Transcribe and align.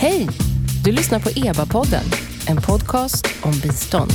Hej! 0.00 0.28
Du 0.84 0.92
lyssnar 0.92 1.20
på 1.20 1.28
EBA-podden, 1.28 2.04
en 2.48 2.56
podcast 2.56 3.26
om 3.42 3.52
bistånd. 3.62 4.10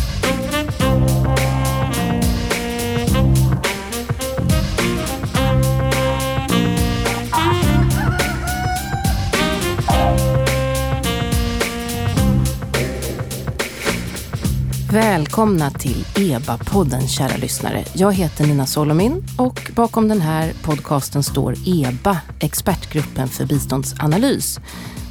Välkomna 14.92 15.72
till 15.72 16.06
EBA-podden, 16.16 17.08
kära 17.08 17.38
lyssnare. 17.38 17.84
Jag 17.94 18.14
heter 18.14 18.48
Nina 18.48 18.66
Solomin 18.66 19.24
och 19.38 19.72
bakom 19.76 20.08
den 20.08 20.22
här 20.22 20.54
podcasten 20.64 21.24
står 21.24 21.56
EBA, 21.66 22.18
Expertgruppen 22.40 23.28
för 23.28 23.46
biståndsanalys, 23.46 24.60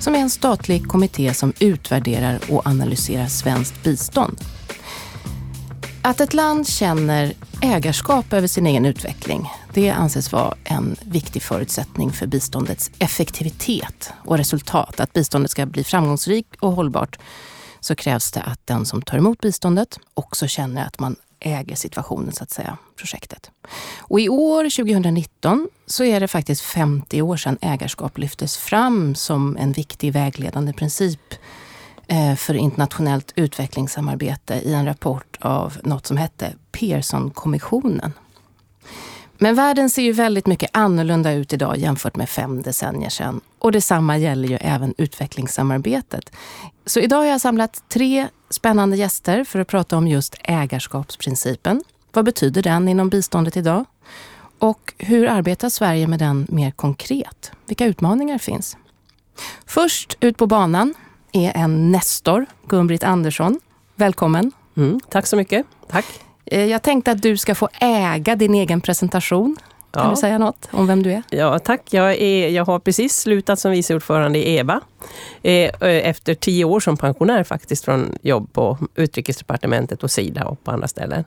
som 0.03 0.15
är 0.15 0.19
en 0.19 0.31
statlig 0.31 0.89
kommitté 0.89 1.35
som 1.35 1.53
utvärderar 1.59 2.41
och 2.51 2.67
analyserar 2.67 3.27
svenskt 3.27 3.83
bistånd. 3.83 4.41
Att 6.03 6.21
ett 6.21 6.35
land 6.35 6.69
känner 6.69 7.33
ägarskap 7.61 8.33
över 8.33 8.47
sin 8.47 8.67
egen 8.67 8.87
utveckling, 8.87 9.51
det 9.73 9.91
anses 9.91 10.33
vara 10.33 10.55
en 10.65 10.97
viktig 11.05 11.43
förutsättning 11.43 12.13
för 12.13 12.27
biståndets 12.27 12.91
effektivitet 12.99 14.13
och 14.25 14.39
resultat. 14.39 15.01
Att 15.01 15.13
biståndet 15.13 15.51
ska 15.51 15.67
bli 15.67 15.85
framgångsrikt 15.85 16.57
och 16.61 16.73
hållbart 16.73 17.19
så 17.81 17.95
krävs 17.95 18.33
det 18.33 18.41
att 18.41 18.67
den 18.67 18.87
som 18.87 19.03
tar 19.03 19.19
emot 19.19 19.41
biståndet 19.41 19.99
också 20.15 20.47
känner 20.47 20.87
att 20.87 20.99
man 20.99 21.17
äger 21.45 21.77
situationen, 21.77 22.33
så 22.33 22.45
att 22.45 22.51
säga, 22.51 22.79
projektet. 22.97 23.51
Och 23.99 24.21
i 24.21 24.29
år, 24.29 24.65
2019, 24.65 25.69
så 25.87 26.05
är 26.05 26.21
det 26.21 26.29
faktiskt 26.29 26.63
50 26.63 27.23
år 27.23 27.37
sedan 27.37 27.59
ägarskap 27.61 28.19
lyftes 28.19 28.57
fram 28.57 29.15
som 29.15 29.57
en 29.57 29.73
viktig 29.73 30.13
vägledande 30.13 30.73
princip 30.73 31.35
eh, 32.07 32.35
för 32.35 32.55
internationellt 32.55 33.33
utvecklingssamarbete 33.37 34.55
i 34.55 34.75
en 34.75 34.87
rapport 34.87 35.37
av 35.41 35.79
något 35.85 36.07
som 36.07 36.17
hette 36.17 36.53
Pearsonkommissionen. 36.73 38.13
Men 39.43 39.55
världen 39.55 39.91
ser 39.91 40.03
ju 40.03 40.13
väldigt 40.13 40.47
mycket 40.47 40.71
annorlunda 40.73 41.33
ut 41.33 41.53
idag 41.53 41.77
jämfört 41.77 42.17
med 42.17 42.29
fem 42.29 42.63
decennier 42.63 43.11
sedan. 43.11 43.41
Och 43.59 43.73
detsamma 43.73 44.19
gäller 44.19 44.49
ju 44.49 44.57
även 44.57 44.95
utvecklingssamarbetet. 44.99 46.33
Så 46.87 47.01
idag 47.01 47.17
har 47.17 47.25
jag 47.25 47.41
samlat 47.41 47.83
tre 47.89 48.29
spännande 48.55 48.97
gäster 48.97 49.45
för 49.45 49.59
att 49.59 49.69
prata 49.69 49.97
om 49.97 50.09
just 50.09 50.37
ägarskapsprincipen. 50.45 51.83
Vad 52.13 52.25
betyder 52.25 52.63
den 52.63 52.89
inom 52.89 53.09
biståndet 53.09 53.57
idag? 53.57 53.85
Och 54.59 54.95
hur 54.99 55.29
arbetar 55.29 55.69
Sverige 55.69 56.07
med 56.07 56.19
den 56.19 56.47
mer 56.51 56.71
konkret? 56.71 57.53
Vilka 57.67 57.87
utmaningar 57.87 58.39
finns? 58.39 58.77
Först 59.67 60.17
ut 60.21 60.37
på 60.37 60.47
banan 60.47 60.95
är 61.33 61.53
en 61.57 61.93
nestor, 61.93 62.47
Gun-Britt 62.67 63.05
Andersson. 63.05 63.61
Välkommen! 63.95 64.53
Mm, 64.77 65.01
tack 65.09 65.27
så 65.27 65.37
mycket. 65.37 65.67
Tack. 65.89 66.07
Eh, 66.45 66.65
jag 66.65 66.83
tänkte 66.83 67.11
att 67.11 67.23
du 67.23 67.37
ska 67.37 67.55
få 67.55 67.69
äga 67.81 68.37
din 68.37 68.55
egen 68.55 68.81
presentation. 68.81 69.57
Kan 69.93 70.05
ja. 70.05 70.11
du 70.11 70.17
säga 70.17 70.39
något 70.39 70.69
om 70.71 70.87
vem 70.87 71.03
du 71.03 71.13
är? 71.13 71.23
Ja, 71.31 71.59
tack. 71.59 71.83
Jag, 71.91 72.15
är, 72.15 72.49
jag 72.49 72.65
har 72.65 72.79
precis 72.79 73.17
slutat 73.17 73.59
som 73.59 73.71
vice 73.71 73.95
ordförande 73.95 74.39
i 74.39 74.59
EBA. 74.59 74.81
Eh, 75.43 75.71
efter 75.81 76.35
tio 76.35 76.65
år 76.65 76.81
som 76.81 76.97
pensionär 76.97 77.45
faktiskt 77.45 77.85
från 77.85 78.19
jobb 78.23 78.53
på 78.53 78.79
Utrikesdepartementet 78.95 80.03
och 80.03 80.11
Sida 80.11 80.45
och 80.45 80.65
på 80.65 80.71
andra 80.71 80.89
ställen. 80.89 81.25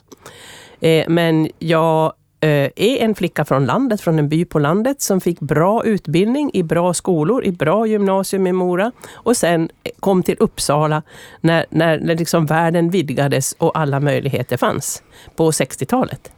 Eh, 0.79 1.05
men 1.07 1.49
jag 1.59 2.13
är 2.39 2.97
en 2.97 3.15
flicka 3.15 3.45
från 3.45 3.65
landet, 3.65 4.01
från 4.01 4.19
en 4.19 4.29
by 4.29 4.45
på 4.45 4.59
landet 4.59 5.01
som 5.01 5.21
fick 5.21 5.39
bra 5.39 5.85
utbildning 5.85 6.51
i 6.53 6.63
bra 6.63 6.93
skolor, 6.93 7.45
i 7.45 7.51
bra 7.51 7.87
gymnasium 7.87 8.47
i 8.47 8.51
Mora 8.51 8.91
och 9.13 9.37
sen 9.37 9.69
kom 9.99 10.23
till 10.23 10.35
Uppsala 10.39 11.01
när, 11.41 11.65
när 11.69 12.15
liksom 12.15 12.45
världen 12.45 12.89
vidgades 12.89 13.55
och 13.57 13.79
alla 13.79 13.99
möjligheter 13.99 14.57
fanns 14.57 15.03
på 15.35 15.51
60-talet. 15.51 16.31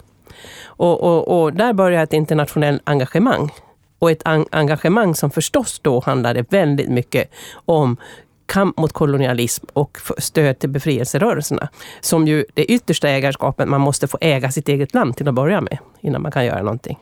Och, 0.77 1.03
och, 1.03 1.41
och 1.41 1.53
där 1.53 1.73
började 1.73 2.03
ett 2.03 2.13
internationellt 2.13 2.81
engagemang. 2.85 3.51
Och 3.99 4.11
ett 4.11 4.21
engagemang 4.51 5.15
som 5.15 5.31
förstås 5.31 5.79
då 5.79 5.99
handlade 5.99 6.45
väldigt 6.49 6.89
mycket 6.89 7.31
om 7.65 7.97
kamp 8.45 8.77
mot 8.77 8.93
kolonialism 8.93 9.65
och 9.73 9.97
stöd 10.17 10.59
till 10.59 10.69
befrielserörelserna. 10.69 11.69
Som 12.01 12.27
ju 12.27 12.45
det 12.53 12.65
yttersta 12.65 13.09
ägarskapet, 13.09 13.67
man 13.67 13.81
måste 13.81 14.07
få 14.07 14.17
äga 14.21 14.51
sitt 14.51 14.69
eget 14.69 14.93
land 14.93 15.17
till 15.17 15.27
att 15.27 15.33
börja 15.33 15.61
med, 15.61 15.77
innan 16.01 16.21
man 16.21 16.31
kan 16.31 16.45
göra 16.45 16.61
någonting. 16.61 16.97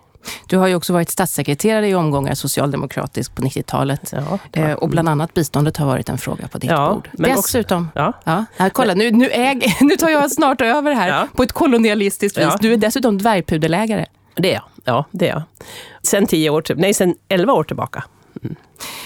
Du 0.47 0.57
har 0.57 0.67
ju 0.67 0.75
också 0.75 0.93
varit 0.93 1.09
statssekreterare 1.09 1.87
i 1.87 1.95
omgångar 1.95 2.33
socialdemokratiskt 2.33 3.35
på 3.35 3.41
90-talet. 3.41 4.13
Ja, 4.13 4.39
eh, 4.51 4.71
och 4.71 4.89
bland 4.89 5.09
annat 5.09 5.33
biståndet 5.33 5.77
har 5.77 5.85
varit 5.85 6.09
en 6.09 6.17
fråga 6.17 6.47
på 6.47 6.57
ditt 6.57 6.71
ja, 6.71 6.93
bord. 6.93 7.09
Dessutom, 7.13 7.87
också, 7.87 8.13
ja. 8.25 8.45
ja. 8.57 8.69
kolla 8.73 8.93
nu, 8.93 9.11
nu, 9.11 9.29
äg, 9.29 9.75
nu 9.81 9.95
tar 9.95 10.09
jag 10.09 10.31
snart 10.31 10.61
över 10.61 10.93
här 10.93 11.07
ja. 11.07 11.27
på 11.33 11.43
ett 11.43 11.51
kolonialistiskt 11.51 12.37
vis. 12.37 12.53
Du 12.59 12.73
är 12.73 12.77
dessutom 12.77 13.17
dvärgpudelägare. 13.17 14.05
Det 14.35 14.49
är 14.49 14.53
jag. 14.53 14.63
Ja, 14.83 15.05
det 15.11 15.27
är 15.27 15.33
jag. 15.33 15.43
Sen 16.03 16.25
tio 16.25 16.49
år, 16.49 16.63
nej, 16.75 16.93
sen 16.93 17.15
elva 17.29 17.53
år 17.53 17.63
tillbaka. 17.63 18.03
Mm. 18.43 18.55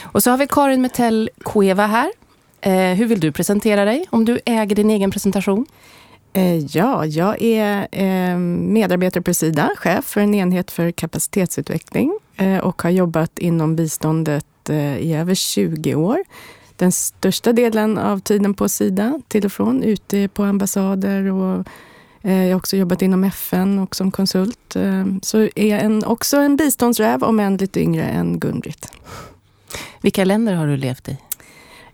Och 0.03 0.23
så 0.23 0.31
har 0.31 0.37
vi 0.37 0.47
Karin 0.47 0.81
Metell 0.81 1.29
Kueva 1.45 1.85
här. 1.85 2.11
Eh, 2.61 2.71
hur 2.71 3.05
vill 3.05 3.19
du 3.19 3.31
presentera 3.31 3.85
dig 3.85 4.05
om 4.09 4.25
du 4.25 4.39
äger 4.45 4.75
din 4.75 4.89
egen 4.89 5.11
presentation? 5.11 5.65
Eh, 6.33 6.57
ja, 6.57 7.05
jag 7.05 7.41
är 7.41 7.87
ehm, 7.91 8.73
medarbetare 8.73 9.23
på 9.23 9.33
Sida, 9.33 9.69
chef 9.77 10.05
för 10.05 10.21
en 10.21 10.35
enhet 10.35 10.71
för 10.71 10.91
kapacitetsutveckling 10.91 12.19
eh, 12.37 12.57
och 12.57 12.81
har 12.81 12.89
jobbat 12.89 13.39
inom 13.39 13.75
biståndet 13.75 14.69
eh, 14.69 14.97
i 14.97 15.15
över 15.15 15.35
20 15.35 15.95
år. 15.95 16.23
Den 16.75 16.91
största 16.91 17.53
delen 17.53 17.97
av 17.97 18.19
tiden 18.19 18.53
på 18.53 18.69
Sida, 18.69 19.21
till 19.27 19.45
och 19.45 19.51
från, 19.51 19.83
ute 19.83 20.27
på 20.27 20.43
ambassader 20.43 21.31
och 21.31 21.67
jag 22.21 22.31
har 22.31 22.55
också 22.55 22.77
jobbat 22.77 23.01
inom 23.01 23.23
FN 23.23 23.79
och 23.79 23.95
som 23.95 24.11
konsult. 24.11 24.75
Så 25.21 25.37
är 25.55 25.65
jag 25.65 25.81
en, 25.81 26.05
också 26.05 26.37
en 26.37 26.55
biståndsräv, 26.55 27.23
om 27.23 27.39
än 27.39 27.57
lite 27.57 27.81
yngre 27.81 28.03
än 28.03 28.39
Gun-Britt. 28.39 28.91
Vilka 30.01 30.25
länder 30.25 30.53
har 30.53 30.67
du 30.67 30.77
levt 30.77 31.09
i? 31.09 31.17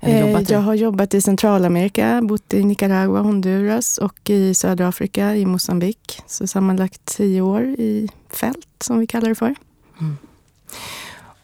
Eh, 0.05 0.41
jag 0.47 0.59
har 0.59 0.73
jobbat 0.73 1.13
i 1.13 1.21
Centralamerika, 1.21 2.21
bott 2.23 2.53
i 2.53 2.63
Nicaragua, 2.63 3.21
Honduras 3.21 3.97
och 3.97 4.29
i 4.29 4.53
södra 4.53 4.87
Afrika, 4.87 5.35
i 5.35 5.45
Mosambik. 5.45 6.21
Så 6.27 6.47
sammanlagt 6.47 7.05
tio 7.05 7.41
år 7.41 7.63
i 7.63 8.09
fält, 8.29 8.67
som 8.79 8.99
vi 8.99 9.07
kallar 9.07 9.29
det 9.29 9.35
för. 9.35 9.55
Mm. 9.99 10.17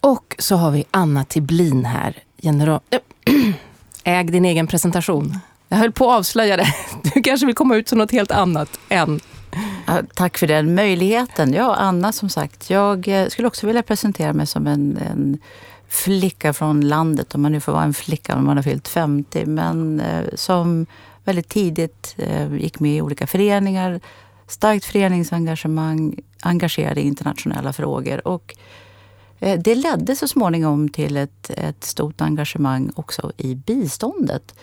Och 0.01 0.35
så 0.39 0.55
har 0.55 0.71
vi 0.71 0.85
Anna 0.91 1.23
Tiblin 1.25 1.85
här. 1.85 2.17
General... 2.37 2.79
Äg 4.03 4.23
din 4.23 4.45
egen 4.45 4.67
presentation. 4.67 5.37
Jag 5.67 5.77
höll 5.77 5.91
på 5.91 6.11
att 6.11 6.19
avslöja 6.19 6.57
det. 6.57 6.75
Du 7.13 7.21
kanske 7.21 7.45
vill 7.45 7.55
komma 7.55 7.75
ut 7.75 7.89
som 7.89 7.97
något 7.97 8.11
helt 8.11 8.31
annat 8.31 8.79
än 8.89 9.19
Ja, 9.85 10.01
tack 10.15 10.37
för 10.37 10.47
den 10.47 10.75
möjligheten. 10.75 11.53
Ja, 11.53 11.75
Anna 11.75 12.11
som 12.11 12.29
sagt. 12.29 12.69
Jag 12.69 13.07
eh, 13.07 13.27
skulle 13.27 13.47
också 13.47 13.67
vilja 13.67 13.83
presentera 13.83 14.33
mig 14.33 14.47
som 14.47 14.67
en, 14.67 14.97
en 14.97 15.37
flicka 15.91 16.53
från 16.53 16.81
landet, 16.81 17.35
om 17.35 17.41
man 17.41 17.51
nu 17.51 17.59
får 17.59 17.71
vara 17.71 17.83
en 17.83 17.93
flicka 17.93 18.35
om 18.35 18.45
man 18.45 18.57
har 18.57 18.63
fyllt 18.63 18.87
50, 18.87 19.45
men 19.45 19.99
eh, 19.99 20.25
som 20.35 20.85
väldigt 21.23 21.49
tidigt 21.49 22.15
eh, 22.17 22.55
gick 22.55 22.79
med 22.79 22.97
i 22.97 23.01
olika 23.01 23.27
föreningar, 23.27 23.99
starkt 24.47 24.85
föreningsengagemang, 24.85 26.19
engagerad 26.41 26.97
i 26.97 27.01
internationella 27.01 27.73
frågor. 27.73 28.27
Och 28.27 28.55
eh, 29.39 29.59
det 29.59 29.75
ledde 29.75 30.15
så 30.15 30.27
småningom 30.27 30.89
till 30.89 31.17
ett, 31.17 31.49
ett 31.49 31.83
stort 31.83 32.21
engagemang 32.21 32.91
också 32.95 33.31
i 33.37 33.55
biståndet. 33.55 34.55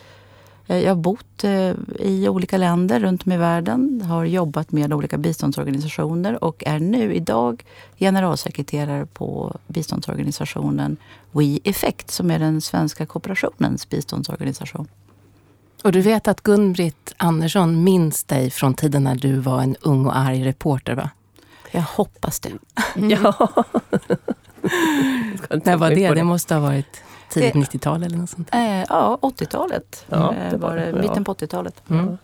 Eh, 0.68 0.78
jag 0.78 0.90
har 0.90 0.96
bott 1.02 1.44
eh, 1.44 1.72
i 1.98 2.28
olika 2.28 2.56
länder 2.56 3.00
runt 3.00 3.26
om 3.26 3.32
i 3.32 3.36
världen, 3.36 4.02
har 4.02 4.24
jobbat 4.24 4.72
med 4.72 4.92
olika 4.92 5.18
biståndsorganisationer 5.18 6.44
och 6.44 6.62
är 6.66 6.78
nu 6.78 7.14
idag 7.14 7.64
generalsekreterare 7.98 9.06
på 9.06 9.56
biståndsorganisationen 9.66 10.96
We 11.30 11.58
Effect 11.64 12.10
som 12.10 12.30
är 12.30 12.38
den 12.38 12.60
svenska 12.60 13.06
kooperationens 13.06 13.88
biståndsorganisation. 13.88 14.88
Och 15.82 15.92
du 15.92 16.00
vet 16.00 16.28
att 16.28 16.42
Gun-Britt 16.42 17.14
Andersson 17.16 17.84
minns 17.84 18.24
dig 18.24 18.50
från 18.50 18.74
tiden 18.74 19.04
när 19.04 19.14
du 19.14 19.32
var 19.32 19.60
en 19.62 19.76
ung 19.80 20.06
och 20.06 20.16
arg 20.16 20.44
reporter, 20.44 20.94
va? 20.94 21.10
Jag 21.70 21.82
hoppas 21.82 22.40
det. 22.40 22.48
Mm. 22.48 22.58
Ja. 23.10 23.48
när 25.64 25.76
var 25.76 25.90
det? 25.90 26.14
Det 26.14 26.24
måste 26.24 26.54
ha 26.54 26.60
varit 26.60 27.02
tidigt 27.30 27.54
90-tal 27.54 28.02
eller 28.02 28.16
något 28.16 28.30
sånt? 28.30 28.48
Eh, 28.52 28.78
ja, 28.88 29.18
80-talet. 29.22 30.04
Ja, 30.08 30.34
eh, 30.34 30.50
det 30.50 30.56
var 30.56 30.76
det, 30.76 30.88
ja. 30.88 30.96
Mitten 30.96 31.24
på 31.24 31.34
80-talet. 31.34 31.82
Mm. 31.90 32.18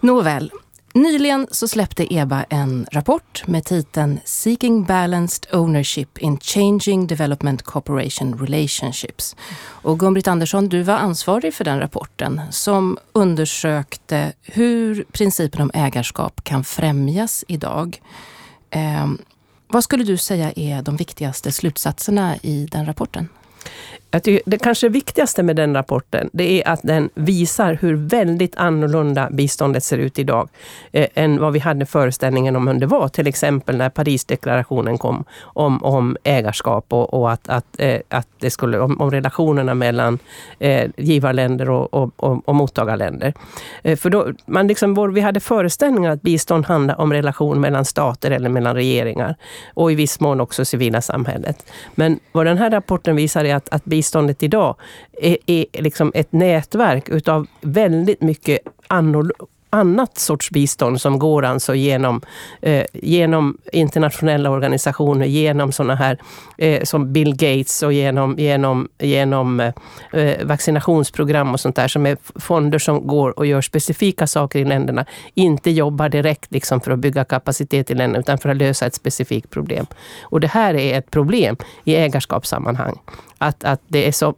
Nåväl. 0.00 0.50
Nyligen 0.94 1.46
så 1.50 1.68
släppte 1.68 2.14
EBA 2.14 2.44
en 2.48 2.86
rapport 2.92 3.42
med 3.46 3.64
titeln 3.64 4.20
Seeking 4.24 4.84
Balanced 4.84 5.54
Ownership 5.54 6.18
in 6.18 6.40
Changing 6.40 7.06
Development 7.06 7.62
Cooperation 7.62 8.38
Relationships. 8.38 9.36
Och 9.66 9.98
Gun-Britt 9.98 10.28
Andersson, 10.28 10.68
du 10.68 10.82
var 10.82 10.94
ansvarig 10.94 11.54
för 11.54 11.64
den 11.64 11.80
rapporten 11.80 12.40
som 12.50 12.98
undersökte 13.12 14.32
hur 14.42 15.04
principen 15.12 15.62
om 15.62 15.70
ägarskap 15.74 16.44
kan 16.44 16.64
främjas 16.64 17.44
idag. 17.48 18.02
Eh, 18.70 19.06
vad 19.68 19.84
skulle 19.84 20.04
du 20.04 20.16
säga 20.16 20.52
är 20.56 20.82
de 20.82 20.96
viktigaste 20.96 21.52
slutsatserna 21.52 22.36
i 22.36 22.68
den 22.70 22.86
rapporten? 22.86 23.28
Jag 24.10 24.22
tycker 24.22 24.50
det 24.50 24.58
kanske 24.58 24.88
viktigaste 24.88 25.42
med 25.42 25.56
den 25.56 25.74
rapporten, 25.74 26.30
det 26.32 26.62
är 26.62 26.68
att 26.68 26.80
den 26.82 27.10
visar 27.14 27.78
hur 27.80 27.94
väldigt 27.94 28.56
annorlunda 28.56 29.28
biståndet 29.30 29.84
ser 29.84 29.98
ut 29.98 30.18
idag, 30.18 30.48
eh, 30.92 31.08
än 31.14 31.40
vad 31.40 31.52
vi 31.52 31.58
hade 31.58 31.86
föreställningen 31.86 32.56
om 32.56 32.68
hur 32.68 32.74
det 32.74 32.86
var. 32.86 33.08
Till 33.08 33.26
exempel 33.26 33.76
när 33.76 33.90
Parisdeklarationen 33.90 34.98
kom 34.98 35.24
om, 35.40 35.84
om 35.84 36.16
ägarskap 36.24 36.84
och, 36.88 37.14
och 37.14 37.32
att, 37.32 37.48
att, 37.48 37.64
eh, 37.78 38.00
att 38.08 38.28
det 38.38 38.50
skulle, 38.50 38.78
om, 38.78 39.00
om 39.00 39.10
relationerna 39.10 39.74
mellan 39.74 40.18
eh, 40.58 40.90
givarländer 40.96 41.70
och, 41.70 41.94
och, 41.94 42.10
och, 42.16 42.48
och 42.48 42.54
mottagarländer. 42.54 43.34
Eh, 43.82 43.96
för 43.96 44.10
då, 44.10 44.32
man 44.46 44.66
liksom, 44.66 45.12
vi 45.14 45.20
hade 45.20 45.40
föreställningar 45.40 46.10
att 46.10 46.22
bistånd 46.22 46.66
handlar 46.66 47.00
om 47.00 47.12
relation 47.12 47.60
mellan 47.60 47.84
stater 47.84 48.30
eller 48.30 48.48
mellan 48.48 48.74
regeringar 48.74 49.34
och 49.74 49.92
i 49.92 49.94
viss 49.94 50.20
mån 50.20 50.40
också 50.40 50.64
civila 50.64 51.00
samhället. 51.00 51.70
Men 51.94 52.20
vad 52.32 52.46
den 52.46 52.58
här 52.58 52.70
rapporten 52.70 53.16
visar 53.16 53.44
är 53.44 53.54
att, 53.54 53.68
att 53.68 53.84
biståndet 54.00 54.42
idag 54.42 54.76
är, 55.12 55.36
är 55.46 55.66
liksom 55.72 56.12
ett 56.14 56.32
nätverk 56.32 57.08
utav 57.08 57.46
väldigt 57.60 58.22
mycket 58.22 58.58
annorlunda 58.86 59.34
annat 59.70 60.18
sorts 60.18 60.50
bistånd 60.50 61.00
som 61.00 61.18
går 61.18 61.44
alltså 61.44 61.74
genom, 61.74 62.20
eh, 62.62 62.84
genom 62.92 63.58
internationella 63.72 64.50
organisationer, 64.50 65.26
genom 65.26 65.72
sådana 65.72 65.94
här 65.94 66.18
eh, 66.58 66.84
som 66.84 67.12
Bill 67.12 67.36
Gates 67.36 67.82
och 67.82 67.92
genom, 67.92 68.38
genom, 68.38 68.88
genom 68.98 69.60
eh, 69.60 69.72
eh 70.12 70.46
vaccinationsprogram 70.46 71.52
och 71.52 71.60
sånt 71.60 71.76
där 71.76 71.88
som 71.88 72.06
är 72.06 72.16
fonder 72.40 72.78
som 72.78 73.06
går 73.06 73.38
och 73.38 73.46
gör 73.46 73.60
specifika 73.60 74.26
saker 74.26 74.58
i 74.58 74.64
länderna. 74.64 75.04
Inte 75.34 75.70
jobbar 75.70 76.08
direkt 76.08 76.52
liksom 76.52 76.80
för 76.80 76.90
att 76.90 76.98
bygga 76.98 77.24
kapacitet 77.24 77.90
i 77.90 77.94
länderna 77.94 78.20
utan 78.20 78.38
för 78.38 78.48
att 78.48 78.56
lösa 78.56 78.86
ett 78.86 78.94
specifikt 78.94 79.50
problem. 79.50 79.86
Och 80.22 80.40
det 80.40 80.48
här 80.48 80.74
är 80.74 80.98
ett 80.98 81.10
problem 81.10 81.56
i 81.84 81.96
ägarskapssammanhang. 81.96 82.98
Att, 83.38 83.64
att 83.64 83.80
det 83.88 84.08
är 84.08 84.12
så 84.12 84.34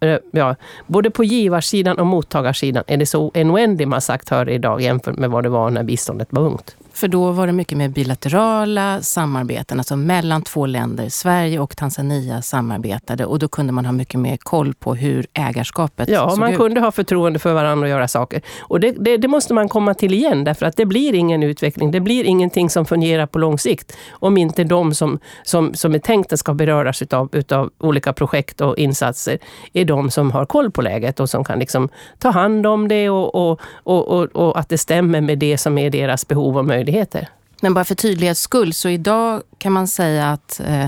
Eh, 0.00 0.18
ja, 0.30 0.56
både 0.86 1.10
på 1.10 1.24
givarsidan 1.24 1.98
och 1.98 2.06
mottagarsidan 2.06 2.84
är 2.86 2.96
det 2.96 3.06
så 3.06 3.30
en 3.34 3.50
oändlig 3.50 3.88
massa 3.88 4.12
aktörer 4.12 4.50
idag 4.50 4.80
jämfört 4.80 5.16
med 5.16 5.30
vad 5.30 5.42
det 5.42 5.48
var 5.48 5.70
när 5.70 5.82
biståndet 5.82 6.28
var 6.30 6.42
ungt. 6.42 6.76
För 6.92 7.08
då 7.08 7.30
var 7.30 7.46
det 7.46 7.52
mycket 7.52 7.78
mer 7.78 7.88
bilaterala 7.88 9.02
samarbeten, 9.02 9.78
alltså 9.78 9.96
mellan 9.96 10.42
två 10.42 10.66
länder. 10.66 11.08
Sverige 11.08 11.58
och 11.58 11.76
Tanzania 11.76 12.42
samarbetade 12.42 13.24
och 13.24 13.38
då 13.38 13.48
kunde 13.48 13.72
man 13.72 13.84
ha 13.84 13.92
mycket 13.92 14.20
mer 14.20 14.36
koll 14.36 14.74
på 14.74 14.94
hur 14.94 15.26
ägarskapet 15.32 16.08
Ja, 16.08 16.30
såg 16.30 16.38
man 16.38 16.52
ut. 16.52 16.58
kunde 16.58 16.80
ha 16.80 16.92
förtroende 16.92 17.38
för 17.38 17.54
varandra 17.54 17.84
och 17.84 17.90
göra 17.90 18.08
saker. 18.08 18.42
Och 18.60 18.80
det, 18.80 18.90
det, 18.90 19.16
det, 19.16 19.28
måste 19.28 19.54
man 19.54 19.68
komma 19.68 19.94
till 19.94 20.14
igen, 20.14 20.44
därför 20.44 20.66
att 20.66 20.76
det 20.76 20.86
blir 20.86 21.14
ingen 21.14 21.42
utveckling. 21.42 21.90
Det 21.90 22.00
blir 22.00 22.24
ingenting 22.24 22.70
som 22.70 22.86
fungerar 22.86 23.26
på 23.26 23.38
lång 23.38 23.58
sikt, 23.58 23.96
om 24.10 24.38
inte 24.38 24.64
de 24.64 24.94
som, 24.94 25.18
som, 25.42 25.74
som 25.74 25.94
är 25.94 25.98
tänkta 25.98 26.36
ska 26.36 26.54
beröras 26.54 27.02
utav, 27.02 27.28
utav 27.32 27.70
olika 27.78 28.12
projekt 28.12 28.60
och 28.60 28.78
insatser, 28.78 29.38
är 29.72 29.84
de 29.84 30.10
som 30.10 30.30
har 30.30 30.46
koll 30.46 30.70
på 30.70 30.82
läget 30.82 31.20
och 31.20 31.30
som 31.30 31.44
kan 31.44 31.58
liksom 31.58 31.88
ta 32.18 32.30
hand 32.30 32.66
om 32.66 32.88
det 32.88 33.10
och, 33.10 33.34
och, 33.34 33.60
och, 33.74 34.08
och, 34.08 34.36
och 34.36 34.58
att 34.58 34.68
det 34.68 34.78
stämmer 34.78 35.20
med 35.20 35.38
det 35.38 35.58
som 35.58 35.78
är 35.78 35.90
deras 35.90 36.28
behov 36.28 36.58
och 36.58 36.64
möjligheter 36.64 36.79
möjligheter. 36.80 37.28
Men 37.60 37.74
bara 37.74 37.84
för 37.84 37.94
tydlighets 37.94 38.40
skull, 38.40 38.72
så 38.72 38.88
idag 38.88 39.42
kan 39.58 39.72
man 39.72 39.88
säga 39.88 40.32
att 40.32 40.60
eh, 40.60 40.84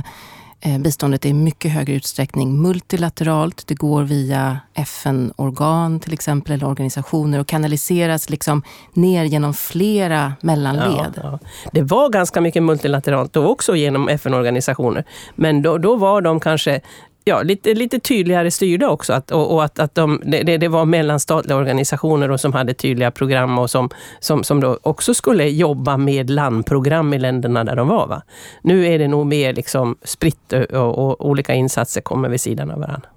eh 0.60 0.78
biståndet 0.78 1.24
är 1.24 1.28
i 1.28 1.32
mycket 1.32 1.72
högre 1.72 1.94
utsträckning 1.94 2.62
multilateralt. 2.62 3.66
Det 3.66 3.74
går 3.74 4.02
via 4.02 4.58
FN-organ 4.74 6.00
till 6.00 6.12
exempel, 6.12 6.52
eller 6.52 6.66
organisationer 6.66 7.38
och 7.38 7.46
kanaliseras 7.46 8.30
liksom 8.30 8.62
ner 8.92 9.24
genom 9.24 9.54
flera 9.54 10.32
mellanled. 10.40 11.12
Ja, 11.16 11.22
ja. 11.22 11.38
Det 11.72 11.82
var 11.82 12.10
ganska 12.10 12.40
mycket 12.40 12.62
multilateralt 12.62 13.32
då 13.32 13.46
också 13.46 13.76
genom 13.76 14.08
FN-organisationer. 14.08 15.04
Men 15.34 15.62
då, 15.62 15.78
då 15.78 15.96
var 15.96 16.20
de 16.20 16.40
kanske 16.40 16.80
ja, 17.24 17.42
lite, 17.42 17.74
lite 17.74 17.98
tydligare 17.98 18.50
styrda 18.50 18.88
också. 18.88 19.12
Att, 19.12 19.30
och, 19.30 19.54
och 19.54 19.64
att, 19.64 19.78
att 19.78 19.94
de, 19.94 20.20
det, 20.24 20.56
det, 20.56 20.68
var 20.68 20.84
mellanstatliga 20.84 21.56
organisationer 21.56 22.30
och 22.30 22.40
som 22.40 22.52
hade 22.52 22.74
tydliga 22.74 23.10
program 23.10 23.58
och 23.58 23.70
som, 23.70 23.90
som, 24.20 24.44
som 24.44 24.60
då 24.60 24.78
också 24.82 25.14
skulle 25.14 25.48
jobba 25.48 25.96
med 25.96 26.30
landprogram 26.30 27.14
i 27.14 27.18
länderna 27.18 27.64
där 27.64 27.76
de 27.76 27.88
var. 27.88 28.06
Va? 28.06 28.22
Nu 28.62 28.86
är 28.86 28.98
det 28.98 29.08
nog 29.08 29.26
mer 29.26 29.52
liksom 29.52 29.96
spritt 30.04 30.52
och, 30.52 30.98
och 30.98 31.26
olika 31.26 31.54
insatser 31.54 32.00
kommer 32.00 32.28
vid 32.28 32.40
sidan 32.40 32.70
av 32.70 32.80
varandra. 32.80 33.08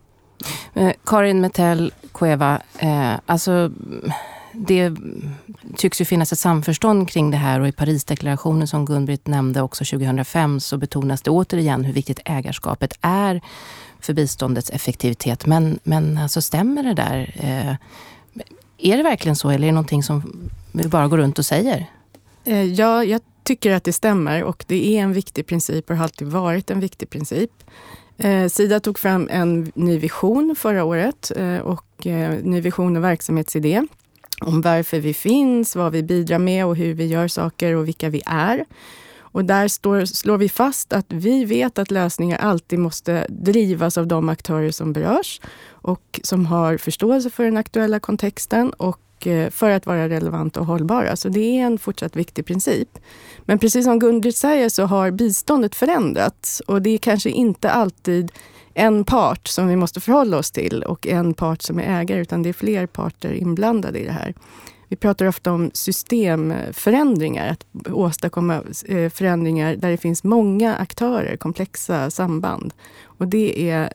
Eh, 0.73 0.91
Karin 1.05 1.41
Metell 1.41 1.93
Cueva, 2.13 2.61
eh, 2.79 3.13
alltså 3.25 3.71
det 4.51 4.91
tycks 5.77 6.01
ju 6.01 6.05
finnas 6.05 6.31
ett 6.31 6.39
samförstånd 6.39 7.09
kring 7.09 7.31
det 7.31 7.37
här 7.37 7.59
och 7.59 7.67
i 7.67 7.71
Parisdeklarationen 7.71 8.67
som 8.67 8.85
Gun-Britt 8.85 9.27
nämnde 9.27 9.61
också 9.61 9.85
2005 9.85 10.59
så 10.59 10.77
betonas 10.77 11.21
det 11.21 11.31
återigen 11.31 11.83
hur 11.83 11.93
viktigt 11.93 12.19
ägarskapet 12.25 12.97
är 13.01 13.41
för 14.05 14.13
biståndets 14.13 14.69
effektivitet. 14.69 15.45
Men, 15.45 15.79
men 15.83 16.17
alltså 16.17 16.41
stämmer 16.41 16.83
det 16.83 16.93
där? 16.93 17.35
Eh, 17.37 17.75
är 18.77 18.97
det 18.97 19.03
verkligen 19.03 19.35
så 19.35 19.49
eller 19.49 19.67
är 19.67 19.71
det 19.71 19.75
någonting 19.75 20.03
som 20.03 20.49
vi 20.71 20.87
bara 20.87 21.07
går 21.07 21.17
runt 21.17 21.39
och 21.39 21.45
säger? 21.45 21.85
Eh, 22.43 22.63
ja, 22.63 23.03
jag 23.03 23.21
tycker 23.43 23.71
att 23.71 23.83
det 23.83 23.93
stämmer 23.93 24.43
och 24.43 24.65
det 24.67 24.97
är 24.97 25.01
en 25.01 25.13
viktig 25.13 25.45
princip 25.47 25.89
och 25.89 25.95
har 25.95 26.03
alltid 26.03 26.27
varit 26.27 26.71
en 26.71 26.79
viktig 26.79 27.09
princip. 27.09 27.51
Eh, 28.17 28.47
Sida 28.47 28.79
tog 28.79 28.99
fram 28.99 29.27
en 29.31 29.71
ny 29.75 29.97
vision 29.97 30.55
förra 30.57 30.83
året 30.83 31.31
eh, 31.35 31.57
och 31.57 32.07
eh, 32.07 32.43
ny 32.43 32.61
vision 32.61 32.97
och 32.97 33.03
verksamhetsidé 33.03 33.81
om 34.41 34.61
varför 34.61 34.99
vi 34.99 35.13
finns, 35.13 35.75
vad 35.75 35.91
vi 35.91 36.03
bidrar 36.03 36.39
med 36.39 36.65
och 36.65 36.75
hur 36.75 36.93
vi 36.93 37.05
gör 37.05 37.27
saker 37.27 37.73
och 37.73 37.87
vilka 37.87 38.09
vi 38.09 38.21
är. 38.25 38.65
Och 39.35 39.45
där 39.45 39.67
står, 39.67 40.05
slår 40.05 40.37
vi 40.37 40.49
fast 40.49 40.93
att 40.93 41.05
vi 41.09 41.45
vet 41.45 41.79
att 41.79 41.91
lösningar 41.91 42.37
alltid 42.37 42.79
måste 42.79 43.25
drivas 43.29 43.97
av 43.97 44.07
de 44.07 44.29
aktörer 44.29 44.71
som 44.71 44.93
berörs 44.93 45.41
och 45.69 46.19
som 46.23 46.45
har 46.45 46.77
förståelse 46.77 47.29
för 47.29 47.43
den 47.43 47.57
aktuella 47.57 47.99
kontexten 47.99 48.69
och 48.69 49.27
eh, 49.27 49.49
för 49.49 49.69
att 49.69 49.85
vara 49.85 50.09
relevanta 50.09 50.59
och 50.59 50.65
hållbara. 50.65 51.15
Så 51.15 51.29
det 51.29 51.59
är 51.59 51.65
en 51.65 51.77
fortsatt 51.77 52.15
viktig 52.15 52.45
princip. 52.45 52.89
Men 53.45 53.59
precis 53.59 53.85
som 53.85 53.99
Gundrit 53.99 54.37
säger 54.37 54.69
så 54.69 54.83
har 54.83 55.11
biståndet 55.11 55.75
förändrats 55.75 56.59
och 56.59 56.81
det 56.81 56.89
är 56.89 56.97
kanske 56.97 57.29
inte 57.29 57.71
alltid 57.71 58.31
en 58.73 59.03
part 59.03 59.47
som 59.47 59.67
vi 59.67 59.75
måste 59.75 60.01
förhålla 60.01 60.37
oss 60.37 60.51
till 60.51 60.83
och 60.83 61.07
en 61.07 61.33
part 61.33 61.61
som 61.61 61.79
är 61.79 62.01
ägare, 62.01 62.21
utan 62.21 62.43
det 62.43 62.49
är 62.49 62.53
fler 62.53 62.87
parter 62.87 63.33
inblandade 63.33 63.99
i 63.99 64.05
det 64.05 64.11
här. 64.11 64.33
Vi 64.87 64.95
pratar 64.95 65.25
ofta 65.25 65.51
om 65.51 65.71
systemförändringar, 65.73 67.47
att 67.47 67.87
åstadkomma 67.91 68.61
eh, 68.85 69.09
förändringar 69.09 69.75
där 69.75 69.91
det 69.91 69.97
finns 69.97 70.23
många 70.23 70.75
aktörer, 70.75 71.37
komplexa 71.37 72.11
samband. 72.11 72.73
Och 73.03 73.27
det 73.27 73.69
är, 73.69 73.93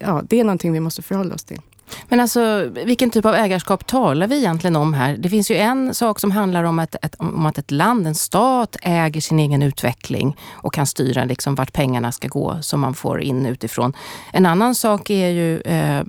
ja, 0.00 0.22
det 0.28 0.40
är 0.40 0.44
någonting 0.44 0.72
vi 0.72 0.80
måste 0.80 1.02
förhålla 1.02 1.34
oss 1.34 1.44
till. 1.44 1.60
Men 2.08 2.20
alltså, 2.20 2.70
vilken 2.84 3.10
typ 3.10 3.24
av 3.24 3.34
ägarskap 3.34 3.86
talar 3.86 4.26
vi 4.26 4.36
egentligen 4.36 4.76
om 4.76 4.94
här? 4.94 5.16
Det 5.16 5.28
finns 5.28 5.50
ju 5.50 5.56
en 5.56 5.94
sak 5.94 6.20
som 6.20 6.30
handlar 6.30 6.64
om 6.64 6.78
att, 6.78 6.94
ett, 7.04 7.14
om 7.18 7.46
att 7.46 7.58
ett 7.58 7.70
land, 7.70 8.06
en 8.06 8.14
stat, 8.14 8.76
äger 8.82 9.20
sin 9.20 9.38
egen 9.38 9.62
utveckling 9.62 10.36
och 10.52 10.72
kan 10.72 10.86
styra 10.86 11.24
liksom 11.24 11.54
vart 11.54 11.72
pengarna 11.72 12.12
ska 12.12 12.28
gå 12.28 12.58
som 12.62 12.80
man 12.80 12.94
får 12.94 13.22
in 13.22 13.46
utifrån. 13.46 13.92
En 14.32 14.46
annan 14.46 14.74
sak 14.74 15.10
är 15.10 15.28
ju 15.28 15.60
eh, 15.60 16.02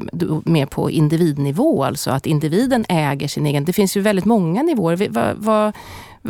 mer 0.45 0.65
på 0.65 0.91
individnivå, 0.91 1.83
alltså 1.83 2.11
att 2.11 2.25
individen 2.25 2.85
äger 2.89 3.27
sin 3.27 3.45
egen... 3.45 3.65
Det 3.65 3.73
finns 3.73 3.97
ju 3.97 4.01
väldigt 4.01 4.25
många 4.25 4.63
nivåer. 4.63 5.07
Vad, 5.09 5.35
vad, 5.37 5.73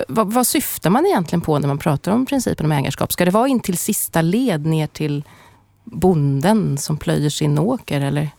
vad, 0.07 0.33
vad 0.33 0.48
syftar 0.48 0.89
man 0.89 1.05
egentligen 1.05 1.41
på 1.41 1.60
när 1.60 1.67
man 1.67 1.77
pratar 1.77 2.12
om 2.12 2.25
principen 2.25 2.65
om 2.65 2.72
ägarskap? 2.72 3.12
Ska 3.12 3.25
det 3.25 3.31
vara 3.31 3.48
in 3.48 3.60
till 3.60 3.77
sista 3.77 4.22
led 4.22 4.65
ner 4.65 4.88
till 4.88 5.24
bonden 5.83 6.77
som 6.77 6.98
plöjer 6.98 7.29
sin 7.29 7.60
åker 7.60 8.01
eller? 8.01 8.29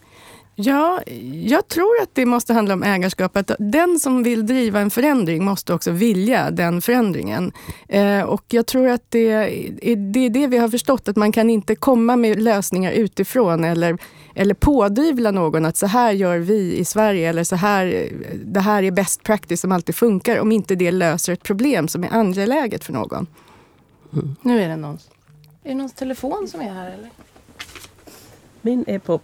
Ja, 0.57 1.01
jag 1.33 1.69
tror 1.69 2.03
att 2.03 2.11
det 2.13 2.27
måste 2.27 2.53
handla 2.53 2.75
om 2.75 2.83
ägarskap. 2.83 3.37
Att 3.37 3.51
den 3.59 4.01
som 4.01 4.23
vill 4.23 4.47
driva 4.47 4.81
en 4.81 4.91
förändring 4.91 5.45
måste 5.45 5.75
också 5.75 5.91
vilja 5.91 6.51
den 6.51 6.83
förändringen. 6.83 7.53
Eh, 7.89 8.23
och 8.23 8.45
jag 8.49 8.67
tror 8.67 8.89
att 8.89 9.11
det 9.11 9.31
är, 9.31 9.97
det 9.97 10.21
är 10.21 10.31
det 10.31 10.47
vi 10.47 10.59
har 10.59 10.69
förstått, 10.69 11.09
att 11.09 11.17
man 11.17 11.33
kan 11.33 11.51
inte 11.51 11.77
komma 11.77 12.17
med 12.17 12.43
lösningar 12.43 12.93
utifrån 12.93 13.65
eller, 13.65 13.99
eller 14.35 14.55
pådyvla 14.55 15.31
någon 15.31 15.65
att 15.65 15.77
så 15.77 15.87
här 15.87 16.13
gör 16.13 16.39
vi 16.39 16.77
i 16.77 16.85
Sverige 16.85 17.29
eller 17.29 17.45
så 17.45 17.57
här, 17.57 18.09
det 18.45 18.61
här 18.61 18.83
är 18.83 18.91
best 18.91 19.23
practice 19.23 19.61
som 19.61 19.73
alltid 19.73 19.95
funkar 19.95 20.39
om 20.39 20.53
inte 20.53 20.75
det 20.75 20.91
löser 20.91 21.33
ett 21.33 21.43
problem 21.43 21.89
som 21.89 22.05
är 22.05 22.13
angeläget 22.13 22.85
för 22.85 22.93
någon. 22.93 23.27
Mm. 24.13 24.37
Nu 24.43 24.63
är 24.63 24.69
det 24.69 24.77
någon. 24.77 24.99
Är 25.65 25.69
det 25.69 25.75
någons 25.75 25.93
telefon 25.93 26.49
som 26.49 26.61
är 26.61 26.73
här 26.73 26.87
eller? 26.91 27.11
Min 28.61 28.85
är 28.87 28.99
på 28.99 29.21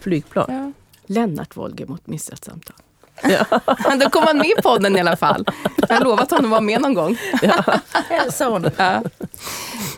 flygplan. 0.00 0.46
Ja. 0.48 0.72
Lennart 1.06 1.56
Wolgemot 1.56 2.06
missar 2.06 2.34
ett 2.34 2.44
samtal. 2.44 2.76
Ja. 3.22 3.60
Då 4.00 4.10
kom 4.10 4.22
han 4.26 4.38
med 4.38 4.46
i 4.46 4.62
podden 4.62 4.96
i 4.96 5.00
alla 5.00 5.16
fall. 5.16 5.46
Jag 5.88 5.96
har 5.96 6.04
lovat 6.04 6.30
honom 6.30 6.44
att 6.44 6.50
vara 6.50 6.60
med 6.60 6.80
någon 6.80 6.94
gång. 6.94 7.16
Ja. 7.42 7.64
Hälsa 8.08 8.44
honom. 8.44 8.70
Ja. 8.76 9.02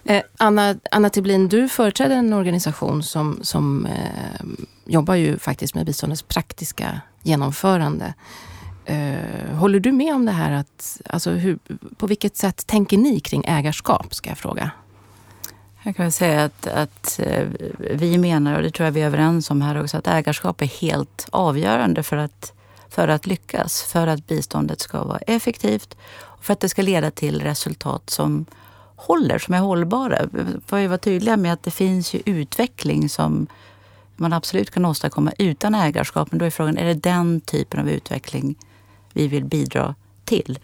Eh, 0.04 0.22
Anna, 0.38 0.74
Anna 0.90 1.10
Tiblin, 1.10 1.48
du 1.48 1.68
företräder 1.68 2.16
en 2.16 2.32
organisation 2.32 3.02
som, 3.02 3.38
som 3.42 3.86
eh, 3.86 4.46
jobbar 4.84 5.14
ju 5.14 5.38
faktiskt 5.38 5.74
med 5.74 5.86
biståndets 5.86 6.22
praktiska 6.22 7.00
genomförande. 7.22 8.14
Eh, 8.84 9.56
håller 9.58 9.80
du 9.80 9.92
med 9.92 10.14
om 10.14 10.26
det 10.26 10.32
här? 10.32 10.52
Att, 10.52 11.00
alltså 11.06 11.30
hur, 11.30 11.58
på 11.96 12.06
vilket 12.06 12.36
sätt 12.36 12.66
tänker 12.66 12.98
ni 12.98 13.20
kring 13.20 13.44
ägarskap, 13.46 14.14
ska 14.14 14.30
jag 14.30 14.38
fråga? 14.38 14.70
Jag 15.82 15.96
kan 15.96 16.12
säga 16.12 16.44
att, 16.44 16.66
att 16.66 17.20
eh, 17.22 17.46
vi 17.78 18.18
menar, 18.18 18.56
och 18.56 18.62
det 18.62 18.70
tror 18.70 18.84
jag 18.84 18.92
vi 18.92 19.00
är 19.00 19.06
överens 19.06 19.50
om 19.50 19.62
här 19.62 19.82
också, 19.82 19.96
att 19.96 20.06
ägarskap 20.06 20.62
är 20.62 20.66
helt 20.66 21.28
avgörande 21.30 22.02
för 22.02 22.16
att, 22.16 22.52
för 22.88 23.08
att 23.08 23.26
lyckas. 23.26 23.82
För 23.82 24.06
att 24.06 24.26
biståndet 24.26 24.80
ska 24.80 25.04
vara 25.04 25.18
effektivt 25.18 25.96
och 26.18 26.44
för 26.44 26.52
att 26.52 26.60
det 26.60 26.68
ska 26.68 26.82
leda 26.82 27.10
till 27.10 27.40
resultat 27.40 28.10
som 28.10 28.46
håller, 28.96 29.38
som 29.38 29.54
är 29.54 29.58
hållbara. 29.58 30.18
Vi 30.32 30.44
får 30.66 30.78
ju 30.78 30.86
vara 30.86 30.98
tydliga 30.98 31.36
med 31.36 31.52
att 31.52 31.62
det 31.62 31.70
finns 31.70 32.14
ju 32.14 32.22
utveckling 32.24 33.08
som 33.08 33.46
man 34.16 34.32
absolut 34.32 34.70
kan 34.70 34.84
åstadkomma 34.84 35.32
utan 35.38 35.74
ägarskap. 35.74 36.28
Men 36.30 36.38
då 36.38 36.44
är 36.44 36.50
frågan, 36.50 36.78
är 36.78 36.84
det 36.84 36.94
den 36.94 37.40
typen 37.40 37.80
av 37.80 37.90
utveckling 37.90 38.54
vi 39.12 39.28
vill 39.28 39.44
bidra 39.44 39.94
till? 40.24 40.58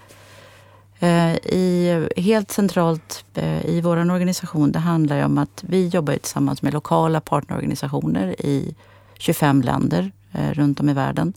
Eh, 0.98 1.34
I, 1.34 2.08
helt 2.16 2.50
centralt 2.50 3.17
Eh, 3.38 3.66
i 3.66 3.80
vår 3.80 3.96
organisation, 3.96 4.72
det 4.72 4.78
handlar 4.78 5.24
om 5.24 5.38
att 5.38 5.64
vi 5.66 5.88
jobbar 5.88 6.16
tillsammans 6.16 6.62
med 6.62 6.72
lokala 6.72 7.20
partnerorganisationer 7.20 8.46
i 8.46 8.74
25 9.18 9.62
länder 9.62 10.12
eh, 10.32 10.50
runt 10.50 10.80
om 10.80 10.88
i 10.88 10.92
världen. 10.92 11.32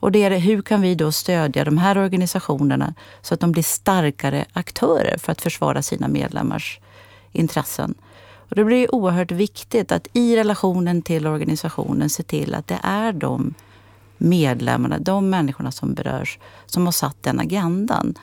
Och 0.00 0.12
det 0.12 0.24
är 0.24 0.38
hur 0.38 0.62
kan 0.62 0.80
vi 0.80 0.94
då 0.94 1.12
stödja 1.12 1.64
de 1.64 1.78
här 1.78 1.98
organisationerna 1.98 2.94
så 3.22 3.34
att 3.34 3.40
de 3.40 3.52
blir 3.52 3.62
starkare 3.62 4.44
aktörer 4.52 5.18
för 5.18 5.32
att 5.32 5.40
försvara 5.40 5.82
sina 5.82 6.08
medlemmars 6.08 6.80
intressen. 7.32 7.94
Och 8.48 8.56
det 8.56 8.64
blir 8.64 8.94
oerhört 8.94 9.30
viktigt 9.30 9.92
att 9.92 10.08
i 10.12 10.36
relationen 10.36 11.02
till 11.02 11.26
organisationen 11.26 12.10
se 12.10 12.22
till 12.22 12.54
att 12.54 12.66
det 12.66 12.80
är 12.82 13.12
de 13.12 13.54
medlemmarna, 14.18 14.98
de 14.98 15.30
människorna 15.30 15.72
som 15.72 15.94
berörs, 15.94 16.38
som 16.66 16.84
har 16.84 16.92
satt 16.92 17.22
den 17.22 17.40
agendan. 17.40 18.14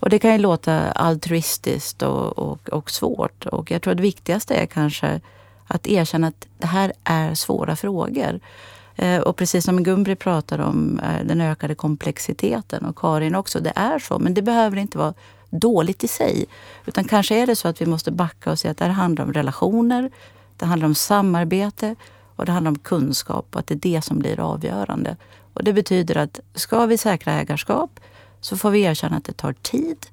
Och 0.00 0.10
det 0.10 0.18
kan 0.18 0.32
ju 0.32 0.38
låta 0.38 0.90
altruistiskt 0.92 2.02
och, 2.02 2.38
och, 2.38 2.68
och 2.68 2.90
svårt. 2.90 3.46
Och 3.46 3.70
jag 3.70 3.82
tror 3.82 3.90
att 3.90 3.96
det 3.96 4.02
viktigaste 4.02 4.54
är 4.54 4.66
kanske 4.66 5.20
att 5.66 5.86
erkänna 5.86 6.26
att 6.26 6.46
det 6.58 6.66
här 6.66 6.92
är 7.04 7.34
svåra 7.34 7.76
frågor. 7.76 8.40
Eh, 8.96 9.20
och 9.20 9.36
precis 9.36 9.64
som 9.64 9.82
Gumbri 9.82 10.16
pratar 10.16 10.58
om 10.58 10.98
eh, 10.98 11.26
den 11.26 11.40
ökade 11.40 11.74
komplexiteten 11.74 12.84
och 12.84 12.96
Karin 12.96 13.34
också, 13.34 13.60
det 13.60 13.72
är 13.76 13.98
så. 13.98 14.18
Men 14.18 14.34
det 14.34 14.42
behöver 14.42 14.76
inte 14.76 14.98
vara 14.98 15.14
dåligt 15.50 16.04
i 16.04 16.08
sig. 16.08 16.46
Utan 16.86 17.04
kanske 17.04 17.34
är 17.42 17.46
det 17.46 17.56
så 17.56 17.68
att 17.68 17.80
vi 17.80 17.86
måste 17.86 18.10
backa 18.10 18.50
och 18.50 18.58
se 18.58 18.68
att 18.68 18.76
det 18.76 18.84
här 18.84 18.92
handlar 18.92 19.24
om 19.24 19.32
relationer, 19.32 20.10
det 20.56 20.66
handlar 20.66 20.86
om 20.86 20.94
samarbete 20.94 21.94
och 22.36 22.46
det 22.46 22.52
handlar 22.52 22.70
om 22.70 22.78
kunskap 22.78 23.46
och 23.52 23.60
att 23.60 23.66
det 23.66 23.74
är 23.74 23.94
det 23.94 24.02
som 24.02 24.18
blir 24.18 24.40
avgörande. 24.40 25.16
Och 25.52 25.64
det 25.64 25.72
betyder 25.72 26.16
att 26.16 26.40
ska 26.54 26.86
vi 26.86 26.98
säkra 26.98 27.32
ägarskap 27.32 28.00
så 28.40 28.56
får 28.56 28.70
vi 28.70 28.82
erkänna 28.82 29.16
att 29.16 29.24
det 29.24 29.32
tar 29.32 29.52
tid 29.52 30.06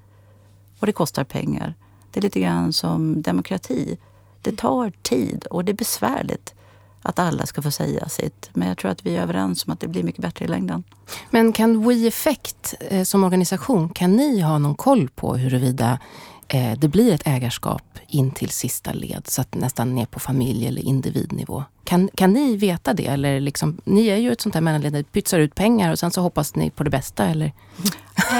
och 0.79 0.85
det 0.85 0.93
kostar 0.93 1.23
pengar. 1.23 1.73
Det 2.11 2.19
är 2.19 2.21
lite 2.21 2.39
grann 2.39 2.73
som 2.73 3.21
demokrati. 3.21 3.97
Det 4.41 4.57
tar 4.57 4.91
tid 5.01 5.45
och 5.45 5.65
det 5.65 5.71
är 5.71 5.73
besvärligt 5.73 6.53
att 7.01 7.19
alla 7.19 7.45
ska 7.45 7.61
få 7.61 7.71
säga 7.71 8.09
sitt. 8.09 8.49
Men 8.53 8.67
jag 8.67 8.77
tror 8.77 8.91
att 8.91 9.05
vi 9.05 9.15
är 9.15 9.21
överens 9.21 9.65
om 9.65 9.73
att 9.73 9.79
det 9.79 9.87
blir 9.87 10.03
mycket 10.03 10.21
bättre 10.21 10.45
i 10.45 10.47
längden. 10.47 10.83
Men 11.29 11.53
kan 11.53 11.87
WeEffect 11.87 12.73
eh, 12.79 13.03
som 13.03 13.23
organisation, 13.23 13.89
kan 13.89 14.15
ni 14.15 14.41
ha 14.41 14.57
någon 14.57 14.75
koll 14.75 15.09
på 15.09 15.35
huruvida 15.35 15.99
eh, 16.47 16.79
det 16.79 16.87
blir 16.87 17.13
ett 17.13 17.27
ägarskap 17.27 17.83
in 18.07 18.31
till 18.31 18.49
sista 18.49 18.93
led, 18.93 19.27
så 19.27 19.41
att 19.41 19.55
nästan 19.55 19.95
ner 19.95 20.05
på 20.05 20.19
familj 20.19 20.67
eller 20.67 20.81
individnivå? 20.81 21.63
Kan, 21.83 22.09
kan 22.15 22.33
ni 22.33 22.57
veta 22.57 22.93
det? 22.93 23.05
Eller 23.05 23.39
liksom, 23.39 23.77
ni 23.83 24.07
är 24.07 24.17
ju 24.17 24.31
ett 24.31 24.41
sånt 24.41 24.55
här 24.55 24.61
mellanled, 24.61 24.93
ni 24.93 25.03
pytsar 25.03 25.39
ut 25.39 25.55
pengar 25.55 25.91
och 25.91 25.99
sen 25.99 26.11
så 26.11 26.21
hoppas 26.21 26.55
ni 26.55 26.69
på 26.69 26.83
det 26.83 26.89
bästa, 26.89 27.25
eller? 27.25 27.53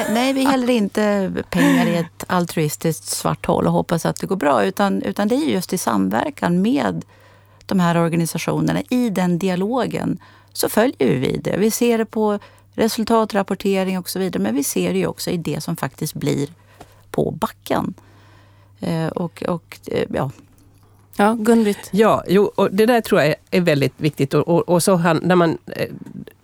Nej, 0.10 0.34
vi 0.34 0.46
häller 0.46 0.70
inte 0.70 1.34
pengar 1.50 1.86
i 1.86 1.96
ett 1.96 2.24
altruistiskt 2.28 3.08
svart 3.08 3.46
hål 3.46 3.66
och 3.66 3.72
hoppas 3.72 4.06
att 4.06 4.20
det 4.20 4.28
går 4.28 4.36
bra. 4.36 4.66
Utan, 4.66 5.02
utan 5.02 5.28
det 5.28 5.36
är 5.36 5.46
just 5.46 5.74
i 5.74 5.78
samverkan 5.78 6.62
med 6.62 7.06
de 7.66 7.80
här 7.80 7.98
organisationerna, 7.98 8.82
i 8.90 9.10
den 9.10 9.40
dialogen, 9.40 10.20
så 10.54 10.70
följer 10.70 11.20
vi 11.20 11.38
det. 11.44 11.58
Vi 11.58 11.72
ser 11.72 11.98
det 11.98 12.06
på 12.06 12.40
resultatrapportering 12.74 13.98
och 13.98 14.10
så 14.10 14.20
vidare. 14.20 14.44
Men 14.44 14.56
vi 14.56 14.64
ser 14.64 14.94
det 14.94 15.00
ju 15.00 15.08
också 15.08 15.30
i 15.30 15.38
det 15.38 15.64
som 15.64 15.76
faktiskt 15.76 16.14
blir 16.14 16.50
på 17.12 17.32
backen. 17.32 17.94
Eh, 18.80 19.08
och, 19.08 19.44
och 19.44 19.80
eh, 19.86 20.08
ja, 20.14 20.32
Ja, 21.20 21.34
Gun-Britt? 21.40 21.90
Ja, 21.92 22.24
jo, 22.28 22.52
och 22.56 22.70
det 22.72 22.86
där 22.86 23.02
tror 23.02 23.22
jag 23.22 23.36
är 23.52 23.62
väldigt 23.62 23.94
viktigt. 23.98 24.34
Och, 24.34 24.48
och, 24.48 24.70
och 24.70 24.84
så 24.84 24.96
han, 24.96 25.20
när 25.24 25.36
man, 25.36 25.58
eh, 25.66 25.90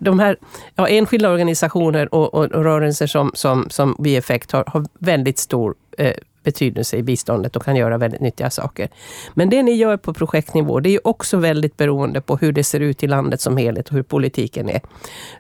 de 0.03 0.19
här 0.19 0.38
ja, 0.75 0.88
enskilda 0.88 1.29
organisationer 1.31 2.13
och, 2.13 2.33
och, 2.33 2.43
och 2.43 2.63
rörelser 2.63 3.07
som, 3.07 3.31
som, 3.33 3.69
som 3.69 3.95
BFECT 4.00 4.51
har, 4.51 4.63
har 4.67 4.86
väldigt 5.00 5.38
stor 5.38 5.75
eh, 5.98 6.13
betydelse 6.43 6.98
i 6.98 7.03
biståndet 7.03 7.55
och 7.55 7.63
kan 7.63 7.75
göra 7.75 7.98
väldigt 7.98 8.22
nyttiga 8.22 8.50
saker. 8.50 8.89
Men 9.33 9.50
det 9.50 9.63
ni 9.63 9.72
gör 9.72 9.98
på 9.98 10.13
projektnivå, 10.13 10.79
det 10.79 10.89
är 10.89 11.07
också 11.07 11.38
väldigt 11.38 11.77
beroende 11.77 12.22
på 12.22 12.38
hur 12.38 12.51
det 12.51 12.63
ser 12.63 12.79
ut 12.79 13.03
i 13.03 13.07
landet 13.07 13.41
som 13.41 13.57
helhet 13.57 13.88
och 13.89 13.95
hur 13.95 14.03
politiken 14.03 14.69
är. 14.69 14.81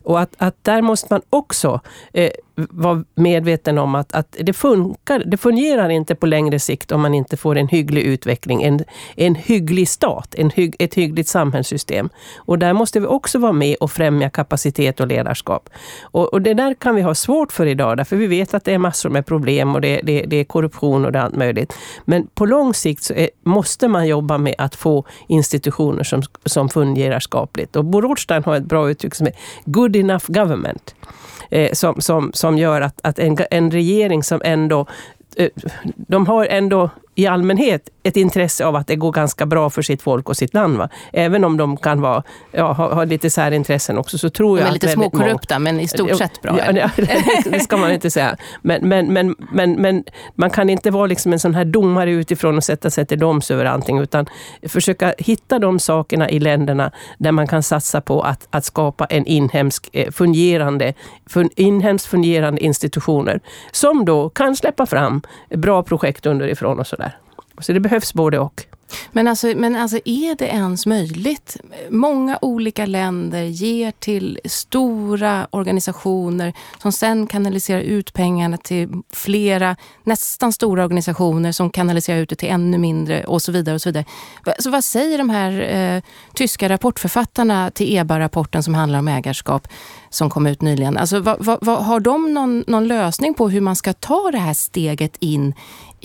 Och 0.03 0.19
att, 0.19 0.35
att 0.37 0.55
där 0.61 0.81
måste 0.81 1.07
man 1.09 1.21
också 1.29 1.79
eh, 2.13 2.31
vara 2.55 3.03
medveten 3.15 3.77
om 3.77 3.95
att, 3.95 4.13
att 4.13 4.37
det, 4.39 4.53
funkar, 4.53 5.23
det 5.25 5.37
fungerar 5.37 5.89
inte 5.89 6.15
på 6.15 6.25
längre 6.25 6.59
sikt 6.59 6.91
om 6.91 7.01
man 7.01 7.13
inte 7.13 7.37
får 7.37 7.57
en 7.57 7.67
hygglig 7.67 8.01
utveckling, 8.01 8.63
en, 8.63 8.83
en 9.15 9.35
hygglig 9.35 9.89
stat, 9.89 10.35
en 10.35 10.49
hygg, 10.49 10.75
ett 10.79 10.93
hyggligt 10.93 11.29
samhällssystem. 11.29 12.09
Och 12.37 12.59
där 12.59 12.73
måste 12.73 12.99
vi 12.99 13.05
också 13.05 13.39
vara 13.39 13.51
med 13.51 13.75
och 13.79 13.91
främja 13.91 14.29
kapacitet 14.29 14.99
och 14.99 15.07
ledarskap. 15.07 15.69
Och, 16.01 16.33
och 16.33 16.41
det 16.41 16.53
där 16.53 16.73
kan 16.73 16.95
vi 16.95 17.01
ha 17.01 17.15
svårt 17.15 17.51
för 17.51 17.65
idag, 17.65 17.97
därför 17.97 18.15
vi 18.15 18.27
vet 18.27 18.53
att 18.53 18.65
det 18.65 18.73
är 18.73 18.77
massor 18.77 19.09
med 19.09 19.25
problem 19.25 19.75
och 19.75 19.81
det, 19.81 20.01
det, 20.03 20.21
det 20.27 20.35
är 20.35 20.43
korruption 20.43 21.05
och 21.05 21.11
det 21.11 21.19
är 21.19 21.23
allt 21.23 21.35
möjligt. 21.35 21.73
Men 22.05 22.27
på 22.27 22.45
lång 22.45 22.73
sikt 22.73 23.03
så 23.03 23.13
är, 23.13 23.29
måste 23.43 23.87
man 23.87 24.07
jobba 24.07 24.37
med 24.37 24.55
att 24.57 24.75
få 24.75 25.05
institutioner 25.27 26.03
som, 26.03 26.21
som 26.45 26.69
fungerar 26.69 27.19
skapligt. 27.19 27.75
Och 27.75 27.85
Bo 27.85 28.01
Rothstein 28.01 28.43
har 28.43 28.55
ett 28.55 28.65
bra 28.65 28.89
uttryck 28.89 29.15
som 29.15 29.27
är 29.27 29.33
good 29.65 29.95
enough 29.95 30.25
government 30.27 30.95
eh, 31.53 31.73
som, 31.73 32.01
som, 32.01 32.31
som 32.43 32.57
gör 32.57 32.81
att, 32.81 32.99
att 33.03 33.19
en, 33.19 33.37
en 33.51 33.71
regering 33.71 34.23
som 34.23 34.41
ändå 34.43 34.85
eh, 35.35 35.49
de 35.95 36.27
har 36.27 36.45
ändå 36.45 36.89
i 37.15 37.27
allmänhet 37.27 37.89
ett 38.03 38.17
intresse 38.17 38.65
av 38.65 38.75
att 38.75 38.87
det 38.87 38.95
går 38.95 39.11
ganska 39.11 39.45
bra 39.45 39.69
för 39.69 39.81
sitt 39.81 40.01
folk 40.01 40.29
och 40.29 40.37
sitt 40.37 40.53
land. 40.53 40.77
Va? 40.77 40.89
Även 41.13 41.43
om 41.43 41.57
de 41.57 41.77
kan 41.77 42.01
vara, 42.01 42.23
ja, 42.51 42.73
ha, 42.73 42.93
ha 42.93 43.03
lite 43.03 43.29
särintressen 43.29 43.97
också, 43.97 44.17
så 44.17 44.29
tror 44.29 44.59
jag... 44.59 44.65
De 44.65 44.69
är 44.69 44.73
lite 44.73 44.87
småkorrupta, 44.87 45.59
men 45.59 45.79
i 45.79 45.87
stort 45.87 46.17
sett 46.17 46.41
bra. 46.41 46.59
Ja, 46.75 46.89
det 47.45 47.59
ska 47.59 47.77
man 47.77 47.91
inte 47.91 48.11
säga. 48.11 48.37
Men, 48.61 48.87
men, 48.87 49.13
men, 49.13 49.35
men, 49.51 49.71
men 49.71 50.03
man 50.35 50.49
kan 50.49 50.69
inte 50.69 50.91
vara 50.91 51.05
liksom 51.05 51.33
en 51.33 51.39
sån 51.39 51.55
här 51.55 51.65
domare 51.65 52.11
utifrån 52.11 52.57
och 52.57 52.63
sätta 52.63 52.89
sig 52.89 53.05
till 53.05 53.19
doms 53.19 53.51
över 53.51 53.65
allting, 53.65 53.99
utan 53.99 54.25
försöka 54.67 55.13
hitta 55.17 55.59
de 55.59 55.79
sakerna 55.79 56.29
i 56.29 56.39
länderna 56.39 56.91
där 57.17 57.31
man 57.31 57.47
kan 57.47 57.63
satsa 57.63 58.01
på 58.01 58.21
att, 58.21 58.47
att 58.49 58.65
skapa 58.65 59.05
en 59.05 59.25
inhemsk 59.25 59.89
eh, 59.93 60.11
fungerande, 60.11 60.93
fun, 61.25 61.49
inhemskt 61.55 62.05
fungerande 62.05 62.63
institutioner, 62.63 63.39
som 63.71 64.05
då 64.05 64.29
kan 64.29 64.55
släppa 64.55 64.85
fram 64.85 65.21
bra 65.49 65.83
projekt 65.83 66.25
underifrån 66.25 66.79
och 66.79 66.87
sådär. 66.87 67.02
Så 67.59 67.73
det 67.73 67.79
behövs 67.79 68.13
både 68.13 68.39
och. 68.39 68.65
Men 69.11 69.27
alltså, 69.27 69.47
men 69.47 69.75
alltså 69.75 69.99
är 70.05 70.35
det 70.35 70.45
ens 70.45 70.85
möjligt? 70.85 71.57
Många 71.89 72.39
olika 72.41 72.85
länder 72.85 73.43
ger 73.43 73.91
till 73.91 74.39
stora 74.45 75.47
organisationer 75.51 76.53
som 76.81 76.91
sen 76.91 77.27
kanaliserar 77.27 77.81
ut 77.81 78.13
pengarna 78.13 78.57
till 78.57 78.89
flera 79.11 79.75
nästan 80.03 80.53
stora 80.53 80.83
organisationer 80.83 81.51
som 81.51 81.69
kanaliserar 81.69 82.19
ut 82.19 82.29
det 82.29 82.35
till 82.35 82.49
ännu 82.49 82.77
mindre 82.77 83.23
och 83.23 83.41
så 83.41 83.51
vidare. 83.51 83.75
och 83.75 83.81
Så 83.81 83.89
vidare. 83.89 84.05
Så 84.59 84.69
vad 84.69 84.83
säger 84.83 85.17
de 85.17 85.29
här 85.29 85.61
eh, 85.61 86.03
tyska 86.33 86.69
rapportförfattarna 86.69 87.71
till 87.71 87.97
EBA-rapporten 87.97 88.63
som 88.63 88.73
handlar 88.73 88.99
om 88.99 89.07
ägarskap 89.07 89.67
som 90.09 90.29
kom 90.29 90.47
ut 90.47 90.61
nyligen? 90.61 90.97
Alltså, 90.97 91.19
vad, 91.19 91.45
vad, 91.45 91.57
vad, 91.61 91.85
har 91.85 91.99
de 91.99 92.33
någon, 92.33 92.63
någon 92.67 92.87
lösning 92.87 93.33
på 93.33 93.49
hur 93.49 93.61
man 93.61 93.75
ska 93.75 93.93
ta 93.93 94.31
det 94.31 94.37
här 94.37 94.53
steget 94.53 95.17
in 95.19 95.53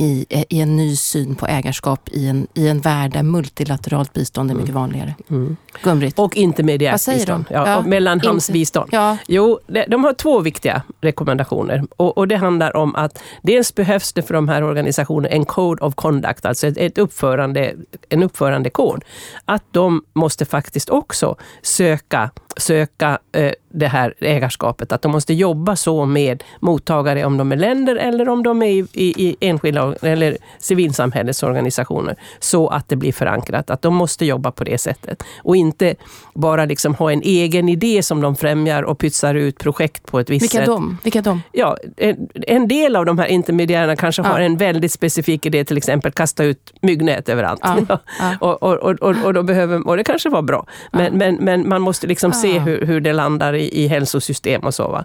i, 0.00 0.26
i 0.48 0.60
en 0.60 0.76
ny 0.76 0.96
syn 0.96 1.34
på 1.34 1.46
ägarskap 1.46 2.08
i 2.12 2.28
en, 2.28 2.46
i 2.54 2.68
en 2.68 2.80
värld 2.80 3.12
där 3.12 3.22
multilateralt 3.22 4.12
bistånd 4.12 4.50
är 4.50 4.54
mycket 4.54 4.70
mm. 4.70 4.82
vanligare. 4.82 5.14
Mm. 5.30 5.56
Gumrit. 5.82 6.18
Och 6.18 6.36
intermediärt 6.36 7.06
bistånd. 7.06 7.44
De? 7.48 7.54
Ja, 7.54 7.68
ja, 7.68 7.82
mellanhandsbistånd. 7.82 8.88
Ja. 8.92 9.16
Jo, 9.26 9.60
de 9.88 10.04
har 10.04 10.12
två 10.12 10.40
viktiga 10.40 10.82
rekommendationer. 11.00 11.84
Och, 11.96 12.18
och, 12.18 12.28
det 12.28 12.36
handlar 12.36 12.76
om 12.76 12.94
att 12.94 13.22
dels 13.42 13.74
behövs 13.74 14.12
det 14.12 14.22
för 14.22 14.34
de 14.34 14.48
här 14.48 14.62
organisationerna 14.62 15.28
en 15.28 15.44
code 15.44 15.84
of 15.84 15.94
conduct, 15.94 16.46
alltså 16.46 16.66
ett, 16.66 16.78
ett 16.78 16.98
uppförande, 16.98 17.74
en 18.08 18.22
uppförandekod. 18.22 19.04
Att 19.44 19.64
de 19.70 20.04
måste 20.12 20.44
faktiskt 20.44 20.90
också 20.90 21.36
söka 21.62 22.30
söka 22.58 23.18
eh, 23.32 23.52
det 23.70 23.86
här 23.86 24.14
ägarskapet. 24.20 24.92
Att 24.92 25.02
de 25.02 25.12
måste 25.12 25.34
jobba 25.34 25.76
så 25.76 26.04
med 26.04 26.44
mottagare, 26.60 27.24
om 27.24 27.36
de 27.36 27.52
är 27.52 27.56
länder 27.56 27.96
eller 27.96 28.28
om 28.28 28.42
de 28.42 28.62
är 28.62 28.66
i, 28.66 28.86
i, 28.92 29.26
i 29.28 29.36
enskilda 29.40 29.94
eller 30.02 30.36
civilsamhällesorganisationer, 30.58 32.16
så 32.38 32.68
att 32.68 32.88
det 32.88 32.96
blir 32.96 33.12
förankrat. 33.12 33.70
Att 33.70 33.82
de 33.82 33.94
måste 33.94 34.24
jobba 34.24 34.50
på 34.50 34.64
det 34.64 34.78
sättet. 34.78 35.22
Och 35.42 35.56
inte 35.56 35.94
bara 36.34 36.64
liksom 36.64 36.94
ha 36.94 37.12
en 37.12 37.22
egen 37.22 37.68
idé 37.68 38.02
som 38.02 38.20
de 38.20 38.36
främjar 38.36 38.82
och 38.82 38.98
pytsar 38.98 39.34
ut 39.34 39.58
projekt 39.58 40.06
på 40.06 40.20
ett 40.20 40.30
visst 40.30 40.42
Vilka 40.42 40.58
sätt. 40.58 40.66
De? 40.66 40.98
Vilka 41.02 41.22
de? 41.22 41.42
Ja, 41.52 41.76
en, 41.96 42.28
en 42.32 42.68
del 42.68 42.96
av 42.96 43.04
de 43.04 43.18
här 43.18 43.26
intermediärerna 43.26 43.96
kanske 43.96 44.22
Ja. 44.22 44.28
har 44.28 44.40
en 44.40 44.56
väldigt 44.56 44.92
specifik 44.92 45.46
idé, 45.46 45.64
till 45.64 45.76
exempel 45.76 46.12
kasta 46.12 46.44
ut 46.44 46.72
myggnät 46.80 47.28
överallt. 47.28 47.60
Ja, 47.62 47.78
ja. 48.20 48.36
och, 48.40 48.62
och, 48.62 48.74
och, 48.76 49.02
och, 49.02 49.24
och, 49.24 49.34
då 49.34 49.42
behöver, 49.42 49.88
och 49.88 49.96
det 49.96 50.04
kanske 50.04 50.28
var 50.28 50.42
bra, 50.42 50.66
men, 50.92 51.18
men, 51.18 51.34
men 51.34 51.68
man 51.68 51.82
måste 51.82 52.06
liksom 52.06 52.32
se 52.32 52.47
Ja. 52.54 52.60
hur, 52.60 52.86
hur 52.86 53.00
det 53.00 53.12
landar 53.12 53.54
i, 53.54 53.84
i 53.84 53.88
hälsosystem 53.88 54.62
och 54.62 54.74
så. 54.74 55.04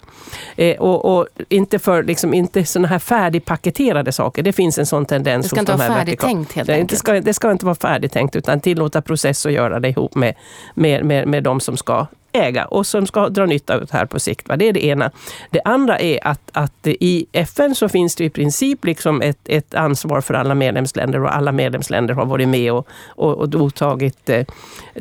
Eh, 0.56 0.78
och, 0.78 1.18
och 1.18 1.28
inte 1.50 1.80
för 1.80 2.04
liksom, 2.04 2.34
inte 2.34 2.66
såna 2.66 2.88
här 2.88 3.00
färdigpaketerade 3.00 4.12
saker. 4.12 4.44
Det 4.44 4.54
finns 4.54 4.78
en 4.78 4.86
sån 4.86 5.06
tendens 5.06 5.46
Det 5.46 5.50
ska 5.50 5.56
hos 5.56 5.60
inte 5.60 5.72
de 5.72 5.78
vara 5.80 6.00
färdigtänkt 6.00 6.54
helt 6.54 6.68
det, 6.68 6.74
enkelt. 6.74 7.00
ska, 7.00 7.14
det 7.22 7.34
ska 7.34 7.52
inte 7.52 7.66
vara 7.66 7.76
färdigtänkt, 7.76 8.36
utan 8.36 8.62
tillåta 8.62 9.02
process 9.02 9.46
och 9.46 9.52
göra 9.52 9.80
det 9.80 9.90
ihop 9.90 10.16
med, 10.16 10.34
med, 10.74 11.06
med, 11.06 11.28
med 11.28 11.44
de 11.44 11.60
som 11.60 11.78
ska 11.78 12.08
äga 12.34 12.66
och 12.66 12.88
som 12.88 13.08
ska 13.08 13.30
dra 13.30 13.46
nytta 13.46 13.76
av 13.76 13.80
det 13.80 13.92
här 13.92 14.06
på 14.06 14.20
sikt. 14.20 14.50
Va? 14.50 14.58
Det 14.58 14.70
är 14.70 14.74
det 14.74 14.86
ena. 14.86 15.12
Det 15.50 15.62
andra 15.66 16.00
är 16.00 16.28
att, 16.28 16.42
att 16.52 16.88
i 16.88 17.26
FN 17.32 17.76
så 17.76 17.90
finns 17.90 18.16
det 18.16 18.24
i 18.24 18.30
princip 18.30 18.86
liksom 18.86 19.22
ett, 19.22 19.40
ett 19.46 19.74
ansvar 19.74 20.22
för 20.22 20.34
alla 20.34 20.56
medlemsländer 20.56 21.24
och 21.24 21.36
alla 21.36 21.52
medlemsländer 21.52 22.14
har 22.14 22.26
varit 22.26 22.48
med 22.48 22.74
och, 22.74 22.88
och, 23.08 23.34
och 23.34 23.52
godtagit 23.52 24.30
eh, 24.30 24.46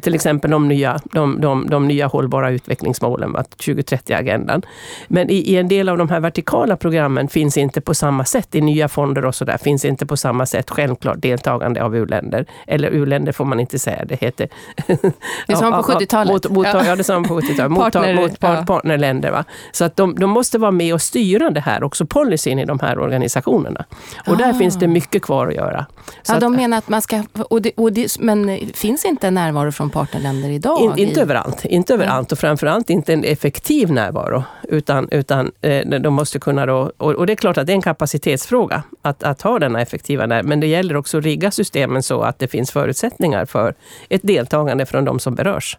till 0.03 0.15
exempel 0.15 0.51
de 0.51 0.69
nya, 0.69 1.01
de, 1.05 1.41
de, 1.41 1.67
de 1.71 1.89
nya 1.89 2.07
hållbara 2.07 2.51
utvecklingsmålen, 2.51 3.33
va? 3.33 3.45
2030-agendan. 3.57 4.63
Men 5.09 5.31
i, 5.31 5.37
i 5.37 5.57
en 5.57 5.69
del 5.69 5.89
av 5.89 5.99
de 5.99 6.09
här 6.09 6.21
vertikala 6.21 6.77
programmen 6.77 7.29
finns 7.29 7.57
inte 7.57 7.81
på 7.81 7.95
samma 7.95 8.25
sätt, 8.25 8.55
i 8.55 8.61
nya 8.61 8.89
fonder 8.89 9.25
och 9.25 9.35
sådär, 9.35 9.59
finns 9.59 9.85
inte 9.85 10.07
på 10.07 10.17
samma 10.17 10.47
sätt 10.47 10.71
självklart 10.71 11.23
deltagande 11.23 11.85
av 11.85 11.97
u-länder. 11.97 12.47
Eller 12.67 12.91
u-länder 12.91 13.33
får 13.33 13.45
man 13.45 13.61
inte 13.61 13.79
säga, 13.79 14.05
det 14.05 14.21
heter... 14.21 14.49
Det 15.47 15.57
sa 15.57 15.71
man 15.71 15.83
på 15.83 15.93
70-talet. 15.93 16.33
Mot, 16.33 16.51
mot, 16.51 16.67
Ja. 16.67 16.85
ja, 16.85 16.97
det 16.97 17.03
70-talet. 17.03 17.22
Mot, 17.29 17.81
Partner- 17.93 18.15
mot 18.15 18.33
ja. 18.41 18.65
partnerländer. 18.67 19.31
Va? 19.31 19.45
Så 19.73 19.85
att 19.85 19.97
de, 19.97 20.15
de 20.15 20.31
måste 20.31 20.59
vara 20.59 20.71
med 20.71 20.95
och 20.95 21.03
styra 21.03 21.51
det 21.51 21.61
här, 21.61 21.83
också 21.83 22.07
policyn 22.07 22.59
i 22.59 22.65
de 22.65 22.79
här 22.81 22.99
organisationerna. 22.99 23.85
Och 24.27 24.37
där 24.37 24.51
Ah. 24.51 24.55
finns 24.55 24.79
det 24.79 24.89
mycket 24.89 25.23
kvar 25.23 25.47
att 25.47 25.55
göra. 25.55 25.87
Så 26.23 26.33
Ja, 26.33 26.35
att- 26.35 26.41
de 26.41 26.53
menar 26.57 26.79
att 26.79 26.89
man 26.89 27.03
ska... 27.03 27.23
Och 27.51 27.63
det, 27.63 27.73
och 27.77 27.93
det, 27.93 28.17
men 28.21 28.59
finns 28.75 29.05
inte 29.05 29.31
närvaro 29.31 29.73
från 29.73 29.91
partnerländer 29.91 30.49
idag? 30.51 30.81
In, 30.83 31.07
inte 31.09 31.21
i- 31.21 31.23
överallt, 31.23 31.65
inte 31.65 31.95
överallt 31.95 32.33
och 32.33 32.39
framförallt 32.39 32.91
inte 32.91 33.13
en 33.13 33.25
effektiv 33.25 33.93
närvaro. 33.93 34.45
Utan, 34.63 35.09
utan 35.11 35.53
eh, 35.61 35.87
de 36.01 36.15
måste 36.15 36.39
kunna 36.39 36.67
då, 36.67 36.93
och, 36.97 37.13
och 37.13 37.27
det 37.27 37.33
är 37.33 37.37
klart 37.37 37.59
att 37.59 37.67
det 37.67 37.73
är 37.73 37.75
en 37.75 37.83
kapacitetsfråga 37.83 38.83
att, 39.03 39.23
att 39.23 39.43
ha 39.43 39.59
denna 39.59 39.81
effektiva 39.83 40.27
närvaro. 40.27 40.49
Men 40.49 40.61
det 40.61 40.67
gäller 40.67 40.97
också 40.97 41.19
att 41.19 41.25
rigga 41.25 41.51
systemen 41.51 42.03
så 42.03 42.21
att 42.23 42.39
det 42.39 42.49
finns 42.49 42.71
förutsättningar 42.71 43.45
för 43.45 43.75
ett 44.09 44.21
deltagande 44.25 44.87
från 44.87 45.05
de 45.05 45.19
som 45.19 45.35
berörs. 45.35 45.79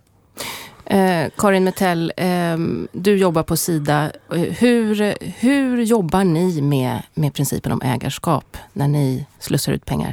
Eh, 0.85 1.29
Karin 1.37 1.63
Metell, 1.63 2.13
eh, 2.17 2.57
du 2.91 3.17
jobbar 3.17 3.43
på 3.43 3.57
Sida. 3.57 4.11
Eh, 4.33 4.39
Hur, 4.41 5.15
hur 5.41 5.81
jobbar 5.83 6.23
ni 6.23 6.61
med, 6.61 7.01
med 7.13 7.33
principen 7.33 7.71
om 7.71 7.81
ägarskap 7.81 8.57
när 8.73 8.87
ni 8.87 9.25
slussar 9.39 9.71
ut 9.71 9.85
pengar? 9.85 10.09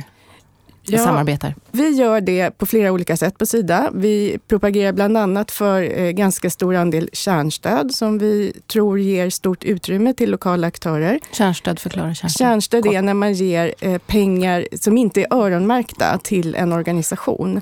Ja. 0.83 0.99
Ja. 0.99 1.05
Samarbetar? 1.05 1.55
Vi 1.71 1.89
gör 1.91 2.21
det 2.21 2.59
på 2.59 2.67
flera 2.67 2.93
olika 2.93 3.17
sätt 3.17 3.39
på 3.39 3.47
Sida. 3.47 3.91
Vi 3.95 4.39
propagerar 4.49 4.93
bland 4.93 5.17
annat 5.17 5.51
för 5.51 5.99
eh, 6.01 6.11
ganska 6.11 6.51
stor 6.51 6.75
andel 6.75 7.09
kärnstöd 7.13 7.95
som 7.95 8.19
vi 8.19 8.53
tror 8.73 8.99
ger 9.01 9.31
stort 9.31 9.65
utrymme 9.65 10.15
till 10.15 10.31
lokala 10.31 10.67
aktörer. 10.67 11.21
Kärnstöd, 11.33 11.79
förklara 11.79 12.15
kärnstöd. 12.15 12.39
Kärnstöd 12.47 12.87
är 12.87 13.03
när 13.03 13.15
man 13.15 13.33
ger 13.33 13.75
eh, 13.81 13.99
pengar 13.99 14.67
som 14.81 14.99
inte 14.99 15.21
är 15.21 15.27
öronmärkta 15.35 16.19
till 16.19 16.55
en 16.55 16.73
organisation. 16.73 17.61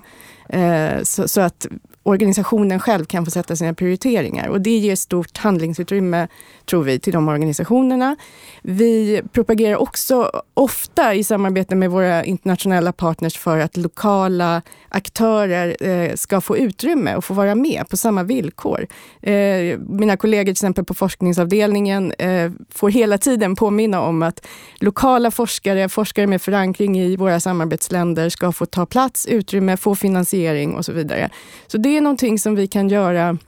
Eh, 0.49 1.03
så, 1.03 1.29
så 1.29 1.41
att 1.41 1.67
organisationen 2.09 2.81
själv 2.81 3.05
kan 3.05 3.25
få 3.25 3.31
sätta 3.31 3.57
sina 3.57 3.75
prioriteringar. 3.75 4.49
Och 4.49 4.61
det 4.61 4.79
ger 4.79 4.97
stort 4.97 5.39
handlingsutrymme, 5.39 6.29
tror 6.67 6.83
vi, 6.83 6.99
till 6.99 7.13
de 7.13 7.29
organisationerna. 7.29 8.17
Vi 8.63 9.23
propagerar 9.33 9.77
också 9.77 10.31
ofta 10.55 11.15
i 11.15 11.25
samarbete 11.25 11.75
med 11.75 11.91
våra 11.91 12.25
internationella 12.25 12.93
partners 12.93 13.39
för 13.39 13.59
att 13.59 13.77
lokala 13.77 14.63
aktörer 14.89 15.77
eh, 15.81 16.15
ska 16.15 16.41
få 16.41 16.57
utrymme 16.57 17.15
och 17.15 17.25
få 17.25 17.35
vara 17.35 17.55
med 17.55 17.89
på 17.91 17.97
samma 17.97 18.23
villkor. 18.23 18.87
Eh, 19.23 19.79
mina 19.79 20.17
kollegor 20.17 20.45
till 20.45 20.53
exempel 20.53 20.85
på 20.85 20.95
forskningsavdelningen 20.95 22.13
eh, 22.13 22.53
får 22.71 22.91
hela 22.91 23.19
tiden 23.19 23.57
påminna 23.57 24.01
om 24.01 24.23
att 24.23 24.47
lokala 24.81 25.31
forskare, 25.31 25.89
forskare 25.89 26.27
med 26.27 26.43
förankring 26.43 26.99
i 27.01 27.17
våra 27.17 27.41
samarbetsländer 27.41 28.29
ska 28.29 28.53
få 28.53 28.67
ta 28.67 28.87
plats, 28.87 29.27
utrymme, 29.27 29.77
få 29.77 29.95
finansiering 29.95 30.75
och 30.75 30.85
så 30.85 30.93
vidare. 30.93 31.31
Så 31.67 31.79
det 31.79 31.98
är 31.99 32.03
någonting 32.03 32.39
som 32.39 32.55
vi 32.55 32.67
kan 32.67 32.89
göra 32.89 33.39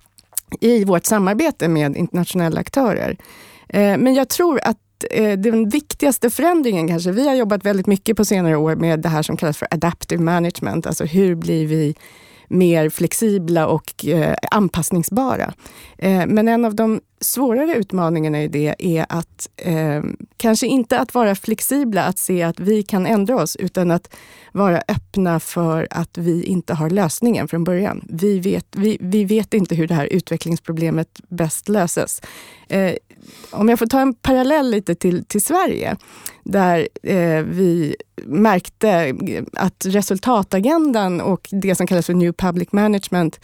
i 0.60 0.84
vårt 0.84 1.06
samarbete 1.06 1.68
med 1.68 1.96
internationella 1.96 2.60
aktörer. 2.60 3.16
Eh, 3.68 3.98
men 3.98 4.14
jag 4.14 4.28
tror 4.28 4.60
att 4.64 4.76
eh, 5.10 5.38
den 5.38 5.68
viktigaste 5.68 6.30
förändringen 6.30 6.88
kanske, 6.88 7.12
vi 7.12 7.28
har 7.28 7.34
jobbat 7.34 7.64
väldigt 7.64 7.86
mycket 7.86 8.16
på 8.16 8.24
senare 8.24 8.56
år 8.56 8.76
med 8.76 9.00
det 9.00 9.08
här 9.08 9.22
som 9.22 9.36
kallas 9.36 9.56
för 9.56 9.68
adaptive 9.70 10.22
management, 10.22 10.86
alltså 10.86 11.04
hur 11.04 11.34
blir 11.34 11.66
vi 11.66 11.94
mer 12.50 12.88
flexibla 12.88 13.66
och 13.66 14.06
eh, 14.06 14.36
anpassningsbara. 14.50 15.54
Eh, 15.98 16.26
men 16.26 16.48
en 16.48 16.64
av 16.64 16.74
de 16.74 17.00
svårare 17.20 17.74
utmaningarna 17.74 18.42
i 18.42 18.48
det 18.48 18.74
är 18.78 19.06
att 19.08 19.48
eh, 19.56 20.02
kanske 20.36 20.66
inte 20.66 20.98
att 20.98 21.14
vara 21.14 21.34
flexibla, 21.34 22.02
att 22.02 22.18
se 22.18 22.42
att 22.42 22.60
vi 22.60 22.82
kan 22.82 23.06
ändra 23.06 23.42
oss, 23.42 23.56
utan 23.56 23.90
att 23.90 24.14
vara 24.52 24.82
öppna 24.88 25.40
för 25.40 25.88
att 25.90 26.18
vi 26.18 26.44
inte 26.44 26.74
har 26.74 26.90
lösningen 26.90 27.48
från 27.48 27.64
början. 27.64 28.04
Vi 28.08 28.38
vet, 28.38 28.66
vi, 28.76 28.98
vi 29.00 29.24
vet 29.24 29.54
inte 29.54 29.74
hur 29.74 29.86
det 29.86 29.94
här 29.94 30.06
utvecklingsproblemet 30.06 31.20
bäst 31.28 31.68
löses. 31.68 32.22
Eh, 32.68 32.94
om 33.50 33.68
jag 33.68 33.78
får 33.78 33.86
ta 33.86 34.00
en 34.00 34.14
parallell 34.14 34.70
lite 34.70 34.94
till, 34.94 35.24
till 35.24 35.42
Sverige, 35.42 35.96
där 36.44 36.88
eh, 37.02 37.42
vi 37.42 37.96
märkte 38.24 39.14
att 39.52 39.86
resultatagendan 39.86 41.20
och 41.20 41.48
det 41.50 41.74
som 41.74 41.86
kallas 41.86 42.06
för 42.06 42.14
New 42.14 42.32
Public 42.32 42.72
Management 42.72 43.40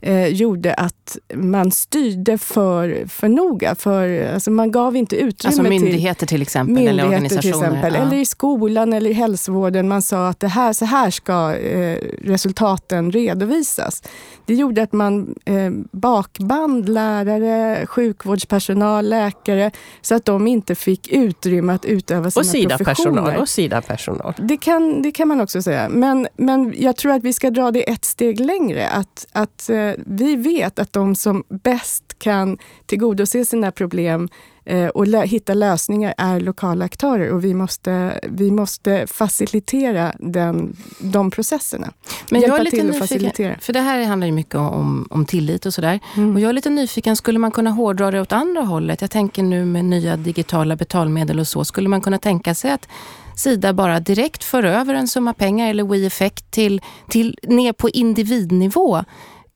eh, 0.00 0.26
gjorde 0.26 0.74
att 0.74 1.18
man 1.34 1.70
styrde 1.70 2.38
för, 2.38 3.04
för 3.08 3.28
noga. 3.28 3.74
För, 3.74 4.32
alltså 4.34 4.50
man 4.50 4.70
gav 4.70 4.96
inte 4.96 5.16
utrymme 5.16 5.48
Alltså 5.48 5.62
till 5.62 5.70
myndigheter 5.70 6.26
till 6.26 6.42
exempel, 6.42 6.76
eller 6.78 6.86
myndigheter 7.02 7.06
organisationer. 7.08 7.52
till 7.52 7.62
exempel, 7.76 7.94
Ja. 7.94 8.00
eller 8.06 8.16
i 8.16 8.24
skolan 8.26 8.92
eller 8.92 9.10
i 9.10 9.12
hälsovården. 9.12 9.88
Man 9.88 10.02
sa 10.02 10.28
att 10.28 10.40
det 10.40 10.48
här, 10.48 10.72
så 10.72 10.84
här 10.84 11.10
ska 11.10 11.54
eh, 11.56 11.98
resultaten 12.22 13.12
redovisas. 13.12 14.02
Det 14.46 14.54
gjorde 14.54 14.82
att 14.82 14.92
man 14.92 15.34
eh, 15.44 15.70
bakband 15.92 16.88
lärare, 16.88 17.86
sjukvårdspersonal, 17.86 19.08
läkare 19.08 19.70
så 20.02 20.14
att 20.14 20.24
de 20.24 20.46
inte 20.46 20.74
fick 20.74 21.08
utrymme 21.12 21.72
att 21.72 21.84
utöva 21.84 22.30
sina 22.30 22.40
Och 22.40 22.46
SIDA-personal. 22.46 23.14
professioner. 23.14 23.40
Och 23.40 23.48
SIDA-personal. 23.48 24.34
Det 24.38 24.56
kan, 24.56 25.02
det 25.02 25.10
kan 25.10 25.28
man 25.28 25.40
också 25.40 25.62
säga. 25.62 25.88
Men, 25.88 26.28
men 26.36 26.74
jag 26.76 26.96
tror 26.96 27.12
att 27.12 27.24
vi 27.24 27.32
ska 27.32 27.50
dra 27.50 27.70
det 27.70 27.90
ett 27.90 28.04
steg 28.04 28.40
längre. 28.40 28.88
Att, 28.88 29.26
att 29.32 29.70
eh, 29.70 29.87
vi 30.06 30.36
vet 30.36 30.78
att 30.78 30.92
de 30.92 31.14
som 31.14 31.44
bäst 31.48 32.04
kan 32.18 32.58
tillgodose 32.86 33.44
sina 33.44 33.70
problem 33.70 34.28
eh, 34.64 34.86
och 34.86 35.06
lö- 35.06 35.26
hitta 35.26 35.54
lösningar 35.54 36.14
är 36.16 36.40
lokala 36.40 36.84
aktörer 36.84 37.30
och 37.30 37.44
vi 37.44 37.54
måste, 37.54 38.20
vi 38.28 38.50
måste 38.50 39.06
facilitera 39.06 40.12
den, 40.18 40.76
de 40.98 41.30
processerna. 41.30 41.92
Men 42.30 42.40
jag 42.40 42.48
Hjälpa 42.48 42.60
är 42.60 42.64
lite 42.64 42.76
till 42.76 42.86
nyfiken, 42.86 43.08
facilitera. 43.08 43.56
för 43.60 43.72
det 43.72 43.80
här 43.80 44.04
handlar 44.04 44.26
ju 44.26 44.32
mycket 44.32 44.54
om, 44.54 45.08
om 45.10 45.26
tillit 45.26 45.66
och 45.66 45.74
sådär. 45.74 46.00
Mm. 46.16 46.34
Och 46.34 46.40
jag 46.40 46.48
är 46.48 46.52
lite 46.52 46.70
nyfiken, 46.70 47.16
skulle 47.16 47.38
man 47.38 47.50
kunna 47.50 47.70
hårdra 47.70 48.10
det 48.10 48.20
åt 48.20 48.32
andra 48.32 48.62
hållet? 48.62 49.00
Jag 49.00 49.10
tänker 49.10 49.42
nu 49.42 49.64
med 49.64 49.84
nya 49.84 50.16
digitala 50.16 50.76
betalmedel 50.76 51.38
och 51.40 51.48
så, 51.48 51.64
skulle 51.64 51.88
man 51.88 52.00
kunna 52.00 52.18
tänka 52.18 52.54
sig 52.54 52.70
att 52.70 52.88
Sida 53.36 53.72
bara 53.72 54.00
direkt 54.00 54.44
för 54.44 54.62
över 54.62 54.94
en 54.94 55.08
summa 55.08 55.34
pengar 55.34 55.70
eller 55.70 55.84
WeEffect 55.84 56.50
till, 56.50 56.80
till 57.08 57.38
ner 57.42 57.72
på 57.72 57.88
individnivå? 57.88 59.04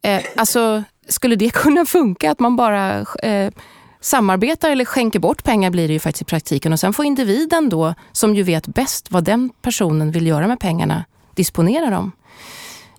Eh, 0.03 0.23
alltså, 0.37 0.83
skulle 1.09 1.37
det 1.37 1.51
kunna 1.55 1.85
funka 1.85 2.31
att 2.31 2.41
man 2.41 2.57
bara 2.57 2.99
eh, 3.23 3.53
samarbetar 4.01 4.71
eller 4.71 4.85
skänker 4.85 5.19
bort 5.19 5.45
pengar 5.45 5.71
blir 5.71 5.89
det 5.89 5.95
ju 5.95 6.01
faktiskt 6.01 6.23
i 6.23 6.25
praktiken 6.25 6.73
och 6.73 6.81
sen 6.81 6.93
får 6.93 7.05
individen 7.05 7.69
då, 7.69 7.95
som 8.13 8.35
ju 8.35 8.43
vet 8.43 8.67
bäst 8.67 9.11
vad 9.11 9.25
den 9.25 9.51
personen 9.63 10.13
vill 10.13 10.27
göra 10.27 10.47
med 10.49 10.61
pengarna, 10.61 11.05
disponera 11.35 11.91
dem 11.91 12.13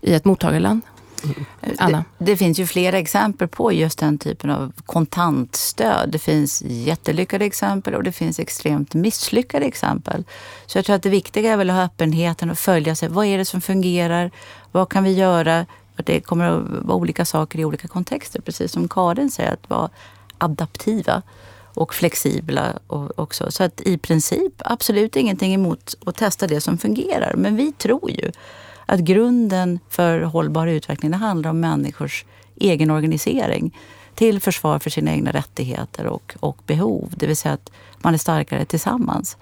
i 0.01 0.13
ett 0.13 0.25
mottagarland? 0.25 0.81
Anna? 1.77 2.05
Det, 2.17 2.25
det 2.25 2.37
finns 2.37 2.59
ju 2.59 2.67
flera 2.67 2.97
exempel 2.97 3.47
på 3.47 3.73
just 3.73 3.99
den 3.99 4.17
typen 4.17 4.49
av 4.49 4.73
kontantstöd. 4.85 6.09
Det 6.09 6.19
finns 6.19 6.61
jättelyckade 6.65 7.45
exempel 7.45 7.95
och 7.95 8.03
det 8.03 8.11
finns 8.11 8.39
extremt 8.39 8.93
misslyckade 8.93 9.65
exempel. 9.65 10.23
Så 10.65 10.77
jag 10.77 10.85
tror 10.85 10.95
att 10.95 11.03
det 11.03 11.09
viktiga 11.09 11.53
är 11.53 11.57
väl 11.57 11.69
att 11.69 11.75
ha 11.75 11.83
öppenheten 11.83 12.49
och 12.49 12.57
följa 12.57 12.95
sig. 12.95 13.09
Vad 13.09 13.25
är 13.25 13.37
det 13.37 13.45
som 13.45 13.61
fungerar? 13.61 14.31
Vad 14.71 14.89
kan 14.89 15.03
vi 15.03 15.13
göra? 15.13 15.65
Det 15.95 16.21
kommer 16.21 16.45
att 16.45 16.85
vara 16.85 16.97
olika 16.97 17.25
saker 17.25 17.59
i 17.59 17.65
olika 17.65 17.87
kontexter. 17.87 18.41
Precis 18.41 18.71
som 18.71 18.87
Karin 18.87 19.31
säger, 19.31 19.53
att 19.53 19.69
vara 19.69 19.89
adaptiva 20.37 21.21
och 21.73 21.93
flexibla 21.93 22.79
och 22.87 23.19
också. 23.19 23.51
Så 23.51 23.63
att 23.63 23.81
i 23.81 23.97
princip 23.97 24.53
absolut 24.57 25.15
ingenting 25.15 25.53
emot 25.53 25.95
att 26.05 26.15
testa 26.15 26.47
det 26.47 26.61
som 26.61 26.77
fungerar. 26.77 27.33
Men 27.37 27.55
vi 27.55 27.71
tror 27.71 28.11
ju 28.11 28.31
att 28.85 28.99
grunden 28.99 29.79
för 29.89 30.21
hållbar 30.21 30.67
utveckling 30.67 31.11
det 31.11 31.17
handlar 31.17 31.49
om 31.49 31.59
människors 31.59 32.25
egen 32.55 32.91
organisering 32.91 33.77
till 34.15 34.39
försvar 34.39 34.79
för 34.79 34.89
sina 34.89 35.11
egna 35.11 35.31
rättigheter 35.31 36.05
och, 36.05 36.35
och 36.39 36.57
behov. 36.65 37.13
Det 37.15 37.27
vill 37.27 37.37
säga 37.37 37.53
att 37.53 37.71
man 37.97 38.13
är 38.13 38.17
starkare 38.17 38.65
tillsammans. 38.65 39.37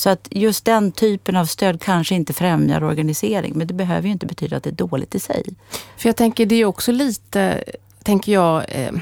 Så 0.00 0.10
att 0.10 0.28
just 0.30 0.64
den 0.64 0.92
typen 0.92 1.36
av 1.36 1.44
stöd 1.44 1.80
kanske 1.80 2.14
inte 2.14 2.32
främjar 2.32 2.84
organisering. 2.84 3.52
Men 3.56 3.66
det 3.66 3.74
behöver 3.74 4.06
ju 4.06 4.12
inte 4.12 4.26
betyda 4.26 4.56
att 4.56 4.62
det 4.62 4.70
är 4.70 4.88
dåligt 4.88 5.14
i 5.14 5.20
sig. 5.20 5.44
För 5.96 6.08
jag 6.08 6.16
tänker, 6.16 6.46
det 6.46 6.54
är 6.54 6.64
också 6.64 6.92
lite, 6.92 7.64
tänker 8.02 8.32
jag, 8.32 8.64
eh, 8.68 8.92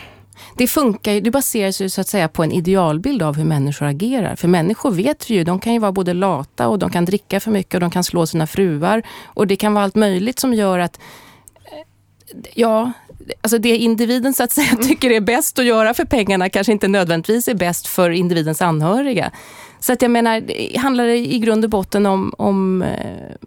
det 0.57 0.67
funkar 0.67 1.21
det 1.21 1.31
baseras 1.31 1.81
ju 1.81 1.89
så 1.89 2.01
att 2.01 2.09
säga 2.09 2.29
på 2.29 2.43
en 2.43 2.53
idealbild 2.53 3.23
av 3.23 3.37
hur 3.37 3.45
människor 3.45 3.87
agerar. 3.87 4.37
För 4.37 4.49
människor 4.49 4.91
vet 4.91 5.31
vi 5.31 5.35
ju, 5.35 5.45
de 5.45 5.61
kan 5.61 5.73
ju 5.73 5.79
vara 5.79 5.93
både 5.93 6.15
lata 6.15 6.69
och 6.69 6.79
de 6.79 6.91
kan 6.91 7.05
dricka 7.05 7.41
för 7.41 7.51
mycket 7.51 7.75
och 7.75 7.81
de 7.81 7.91
kan 7.91 8.05
slå 8.05 8.27
sina 8.27 8.47
fruar. 8.47 9.03
Och 9.25 9.47
det 9.47 9.57
kan 9.57 9.75
vara 9.75 9.85
allt 9.85 9.95
möjligt 9.95 10.39
som 10.39 10.55
gör 10.55 10.79
att 10.79 11.01
eh, 11.65 12.41
ja, 12.55 12.93
alltså 13.41 13.59
det 13.59 13.77
individen 13.77 14.35
så 14.35 14.43
att 14.43 14.53
säga 14.53 14.77
tycker 14.83 15.11
är 15.11 15.21
bäst 15.21 15.59
att 15.59 15.65
göra 15.65 15.95
för 15.95 16.05
pengarna 16.05 16.49
kanske 16.49 16.73
inte 16.73 16.89
nödvändigtvis 16.89 17.49
är 17.49 17.55
bäst 17.55 17.87
för 17.87 18.11
individens 18.11 18.63
anhöriga. 18.63 19.31
Så 19.81 19.93
att 19.93 20.03
jag 20.03 20.11
menar, 20.11 20.43
handlar 20.79 21.07
det 21.07 21.17
i 21.17 21.39
grund 21.39 21.65
och 21.65 21.71
botten 21.71 22.07
om, 22.07 22.35
om 22.39 22.83
eh, 22.83 22.89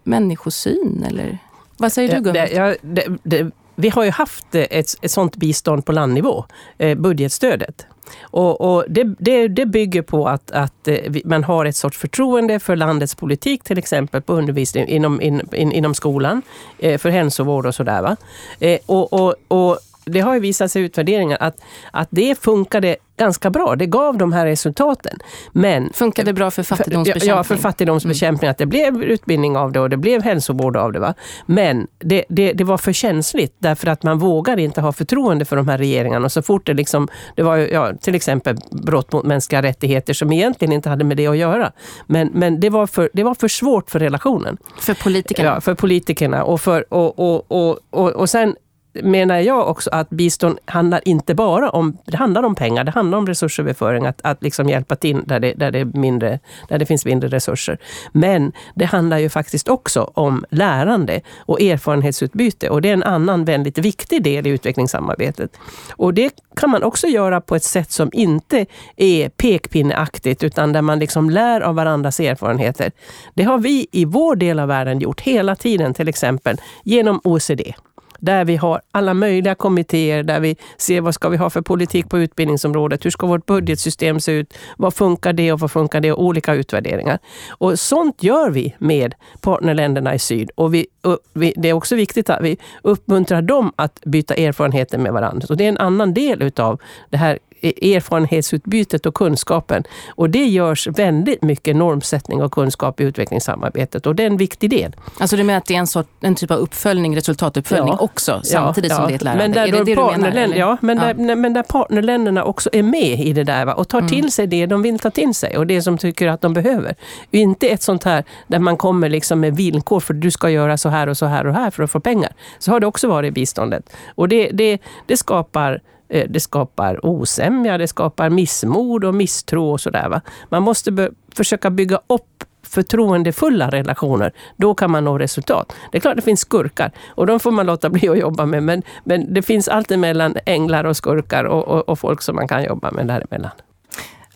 människosyn 0.04 1.06
eller? 1.08 1.38
Vad 1.78 1.94
säger 1.94 2.16
du 2.16 2.22
Gunnar? 2.22 2.48
Ja, 2.48 2.76
det, 2.82 3.08
det, 3.24 3.52
vi 3.76 3.90
har 3.90 4.04
ju 4.04 4.12
haft 4.12 4.56
ett, 4.56 4.96
ett 5.02 5.12
sånt 5.12 5.36
bistånd 5.36 5.86
på 5.86 5.92
landnivå, 5.92 6.46
eh, 6.78 6.98
budgetstödet. 6.98 7.86
Och, 8.22 8.62
och 8.62 8.86
det, 8.88 9.04
det, 9.20 9.48
det, 9.48 9.66
bygger 9.66 10.02
på 10.02 10.28
att, 10.28 10.52
att 10.52 10.88
eh, 10.88 10.98
man 11.26 11.44
har 11.44 11.66
ett 11.66 11.76
sorts 11.76 11.98
förtroende 11.98 12.60
för 12.60 12.76
landets 12.76 13.16
politik, 13.16 13.64
till 13.64 13.78
exempel 13.78 14.22
på 14.22 14.34
undervisning 14.34 14.88
inom, 14.88 15.22
in, 15.22 15.42
in, 15.54 15.72
inom 15.72 15.94
skolan, 15.94 16.42
eh, 16.80 16.98
för 16.98 17.10
hälsovård 17.10 17.66
och 17.66 17.76
sådär. 17.76 18.16
Eh, 18.60 18.80
och, 18.86 19.14
och, 19.14 19.36
och 19.48 19.80
det 20.12 20.20
har 20.20 20.34
ju 20.34 20.40
visat 20.40 20.72
sig 20.72 20.82
i 20.82 20.86
utvärderingar 20.86 21.38
att, 21.42 21.56
att 21.92 22.08
det 22.12 22.40
funkade 22.40 22.96
ganska 23.22 23.50
bra. 23.50 23.76
Det 23.76 23.86
gav 23.86 24.18
de 24.18 24.34
här 24.34 24.46
resultaten. 24.46 25.20
Men, 25.52 25.90
Funkade 25.94 26.34
bra 26.34 26.52
för 26.52 26.64
fattigdomsbekämpning? 26.64 27.30
Ja, 27.30 27.44
för 27.44 27.56
fattigdomsbekämpning. 27.56 28.48
Mm. 28.48 28.52
Att 28.52 28.58
det 28.58 28.66
blev 28.66 29.04
utbildning 29.04 29.58
av 29.58 29.72
det 29.72 29.80
och 29.80 29.90
det 29.90 29.98
blev 29.98 30.22
hälsovård 30.22 30.78
av 30.78 30.92
det. 30.92 31.00
Va? 31.00 31.14
Men 31.46 31.88
det, 32.00 32.26
det, 32.30 32.54
det 32.54 32.64
var 32.64 32.78
för 32.78 32.94
känsligt 32.94 33.56
därför 33.60 33.88
att 33.88 34.04
man 34.04 34.20
vågar 34.20 34.60
inte 34.60 34.82
ha 34.82 34.92
förtroende 34.92 35.46
för 35.46 35.56
de 35.56 35.68
här 35.68 35.78
regeringarna. 35.78 36.26
Och 36.26 36.32
så 36.32 36.42
fort 36.42 36.66
det 36.66 36.74
liksom, 36.74 37.08
det 37.36 37.44
var 37.44 37.58
ja, 37.58 37.94
till 38.02 38.16
exempel 38.16 38.58
brott 38.72 39.12
mot 39.14 39.26
mänskliga 39.26 39.62
rättigheter 39.62 40.14
som 40.14 40.32
egentligen 40.32 40.74
inte 40.74 40.90
hade 40.90 41.04
med 41.04 41.18
det 41.18 41.28
att 41.28 41.38
göra. 41.38 41.72
Men, 42.08 42.28
men 42.34 42.60
det, 42.60 42.70
var 42.70 42.88
för, 42.88 43.10
det 43.14 43.24
var 43.24 43.36
för 43.36 43.48
svårt 43.48 43.92
för 43.92 44.00
relationen. 44.00 44.58
För 44.80 44.94
politikerna? 44.94 45.50
Ja, 45.50 45.62
för 45.62 45.76
politikerna. 45.76 46.44
Och, 46.44 46.62
för, 46.62 46.94
och, 46.94 47.20
och, 47.20 47.52
och, 47.52 47.80
och, 47.90 48.10
och 48.10 48.30
sen 48.30 48.56
menar 48.94 49.40
jag 49.40 49.70
också 49.70 49.90
att 49.90 50.10
bistånd 50.10 50.60
handlar 50.66 51.02
inte 51.08 51.36
bara 51.36 51.70
om, 51.70 51.98
det 52.06 52.18
handlar 52.18 52.44
om 52.44 52.56
pengar, 52.56 52.84
det 52.84 52.92
handlar 52.92 53.18
om 53.18 53.28
resursöverföring, 53.28 54.06
att, 54.06 54.22
att 54.24 54.44
liksom 54.44 54.70
hjälpa 54.70 54.96
till 54.96 55.24
där 55.26 55.40
det, 55.40 55.54
där, 55.54 55.72
det 55.72 55.80
är 55.80 55.86
mindre, 55.86 56.40
där 56.70 56.80
det 56.80 56.86
finns 56.86 57.06
mindre 57.06 57.30
resurser. 57.30 57.78
Men 58.12 58.52
det 58.76 58.86
handlar 58.86 59.18
ju 59.18 59.30
faktiskt 59.30 59.68
också 59.68 60.12
om 60.14 60.46
lärande 60.50 61.22
och 61.40 61.62
erfarenhetsutbyte 61.62 62.70
och 62.70 62.82
det 62.82 62.90
är 62.90 62.94
en 62.94 63.04
annan 63.04 63.46
väldigt 63.46 63.78
viktig 63.78 64.24
del 64.24 64.48
i 64.48 64.50
utvecklingssamarbetet. 64.50 65.58
Och 65.92 66.14
det 66.14 66.34
kan 66.56 66.70
man 66.70 66.84
också 66.84 67.08
göra 67.08 67.42
på 67.42 67.56
ett 67.56 67.64
sätt 67.64 67.92
som 67.92 68.10
inte 68.14 68.66
är 68.96 69.30
pekpinneaktigt 69.30 70.44
utan 70.44 70.74
där 70.74 70.82
man 70.82 71.00
liksom 71.00 71.30
lär 71.30 71.62
av 71.62 71.76
varandras 71.76 72.20
erfarenheter. 72.20 72.92
Det 73.34 73.44
har 73.44 73.58
vi 73.58 73.88
i 73.92 74.06
vår 74.06 74.36
del 74.36 74.60
av 74.60 74.68
världen 74.68 75.00
gjort 75.00 75.22
hela 75.22 75.56
tiden, 75.56 75.94
till 75.94 76.08
exempel 76.08 76.58
genom 76.84 77.22
OECD 77.24 77.74
där 78.22 78.46
vi 78.46 78.56
har 78.56 78.82
alla 78.92 79.14
möjliga 79.14 79.56
kommittéer, 79.56 80.24
där 80.24 80.40
vi 80.40 80.56
ser 80.78 81.02
vad 81.02 81.14
ska 81.14 81.30
vi 81.30 81.38
ha 81.38 81.50
för 81.50 81.62
politik 81.62 82.10
på 82.10 82.20
utbildningsområdet, 82.20 83.06
hur 83.06 83.10
ska 83.10 83.28
vårt 83.28 83.46
budgetsystem 83.46 84.20
se 84.20 84.32
ut, 84.32 84.54
vad 84.78 84.94
funkar 84.94 85.34
det 85.34 85.54
och 85.54 85.60
vad 85.60 85.72
funkar 85.72 86.02
det 86.02 86.12
och 86.12 86.24
olika 86.24 86.54
utvärderingar. 86.54 87.20
Och 87.50 87.80
sånt 87.80 88.24
gör 88.24 88.50
vi 88.50 88.76
med 88.78 89.16
partnerländerna 89.42 90.16
i 90.16 90.20
syd. 90.20 90.52
Och 90.56 90.74
vi, 90.74 90.88
och 91.02 91.20
vi, 91.34 91.54
det 91.58 91.70
är 91.70 91.74
också 91.74 91.96
viktigt 91.96 92.30
att 92.30 92.42
vi 92.42 92.58
uppmuntrar 92.82 93.42
dem 93.42 93.74
att 93.76 94.00
byta 94.06 94.34
erfarenheter 94.34 94.98
med 94.98 95.14
varandra. 95.14 95.48
Så 95.48 95.56
det 95.56 95.64
är 95.64 95.70
en 95.70 95.78
annan 95.78 96.14
del 96.14 96.42
utav 96.42 96.82
det 97.10 97.18
här 97.18 97.40
erfarenhetsutbytet 97.62 99.06
och 99.06 99.14
kunskapen. 99.14 99.84
Och 100.10 100.30
det 100.30 100.46
görs 100.46 100.88
väldigt 100.88 101.42
mycket 101.42 101.76
normsättning 101.76 102.44
och 102.44 102.52
kunskap 102.52 103.00
i 103.00 103.04
utvecklingssamarbetet 103.04 104.06
och 104.06 104.16
det 104.16 104.24
är 104.24 104.28
en 104.28 104.38
viktig 104.38 104.70
del. 104.70 104.96
Alltså 105.20 105.38
du 105.38 105.44
menar 105.44 105.58
att 105.58 105.66
det 105.66 105.76
är 105.76 105.80
en, 105.80 105.88
sort, 105.88 106.08
en 106.20 106.36
typ 106.36 106.52
av 106.52 106.58
uppföljning, 106.58 107.16
resultatuppföljning 107.16 107.94
ja. 107.98 108.04
också, 108.04 108.42
samtidigt 108.44 108.92
ja, 108.92 108.98
som 108.98 109.08
det 109.08 109.14
är 109.14 109.16
ett 109.16 109.22
lärande? 109.22 109.44
Men 109.44 109.52
där 109.52 109.68
är 109.68 109.72
det 109.72 109.84
det 109.84 109.96
du 109.96 110.22
menar? 110.22 110.56
Ja, 110.56 110.78
men. 110.82 110.98
Där, 110.98 111.36
men 111.36 111.54
där 111.54 111.64
partnerländerna 111.64 112.44
också 112.44 112.70
är 112.74 112.84
med 112.84 113.20
i 113.20 113.34
det 113.34 113.44
där 113.44 113.66
va? 113.66 113.74
och 113.74 113.88
tar 113.88 114.00
mm. 114.00 114.10
till 114.10 114.32
sig 114.32 114.48
det 114.48 114.66
de 114.66 114.82
vill 114.82 115.00
ta 115.00 115.10
till 115.10 115.34
sig 115.34 115.58
och 115.58 115.68
det 115.68 115.82
som 115.82 115.98
tycker 115.98 116.28
att 116.28 116.42
de 116.42 116.54
behöver. 116.54 116.96
Inte 117.32 117.68
ett 117.68 117.82
sånt 117.82 118.04
här 118.04 118.24
där 118.48 118.60
man 118.60 118.78
kommer 118.78 119.10
liksom 119.10 119.40
med 119.40 119.56
villkor 119.56 120.00
för 120.00 120.14
du 120.14 120.32
ska 120.32 120.50
göra 120.50 120.78
så 120.78 120.90
här 120.90 121.08
och 121.08 121.18
så 121.18 121.26
här 121.26 121.48
och 121.48 121.54
här 121.54 121.72
för 121.72 121.84
att 121.84 121.92
få 121.92 122.00
pengar. 122.00 122.34
Så 122.60 122.72
har 122.72 122.80
det 122.80 122.88
också 122.88 123.08
varit 123.08 123.28
i 123.28 123.32
biståndet. 123.32 123.94
Och 124.16 124.28
det, 124.28 124.50
det, 124.52 124.80
det 125.06 125.18
skapar 125.18 125.72
Eh, 125.74 126.01
Eh, 126.12 126.26
det 126.30 126.40
skapar 126.40 127.06
osämja, 127.06 127.78
det 127.78 127.88
skapar 127.88 128.30
missmod 128.30 129.04
och 129.04 129.16
misstro 129.16 129.72
och 129.72 129.82
sådär. 129.82 130.22
Man 130.50 130.64
måste 130.64 131.10
försöka 131.36 131.70
bygga 131.70 132.00
upp 132.08 132.44
förtroendefulla 132.64 133.70
relationer. 133.70 134.32
Då 134.58 134.74
kan 134.76 134.92
man 134.92 135.04
nå 135.06 135.18
resultat. 135.18 135.74
Det 135.92 135.98
är 135.98 136.02
klart 136.02 136.16
det 136.16 136.22
finns 136.22 136.40
skurkar 136.40 136.92
och 137.08 137.28
de 137.28 137.40
får 137.40 137.52
man 137.52 137.66
låta 137.66 137.90
bli 137.90 138.10
att 138.10 138.20
jobba 138.20 138.46
med. 138.46 138.64
Men, 138.64 138.82
men 139.04 139.34
det 139.34 139.42
finns 139.42 139.68
alltid 139.68 140.00
mellan 140.00 140.36
änglar 140.46 140.84
och 140.84 140.98
skurkar 140.98 141.44
och, 141.44 141.68
och, 141.68 141.90
och 141.90 142.00
folk 142.00 142.22
som 142.22 142.36
man 142.36 142.48
kan 142.48 142.64
jobba 142.64 142.92
med 142.92 143.08
däremellan. 143.08 143.52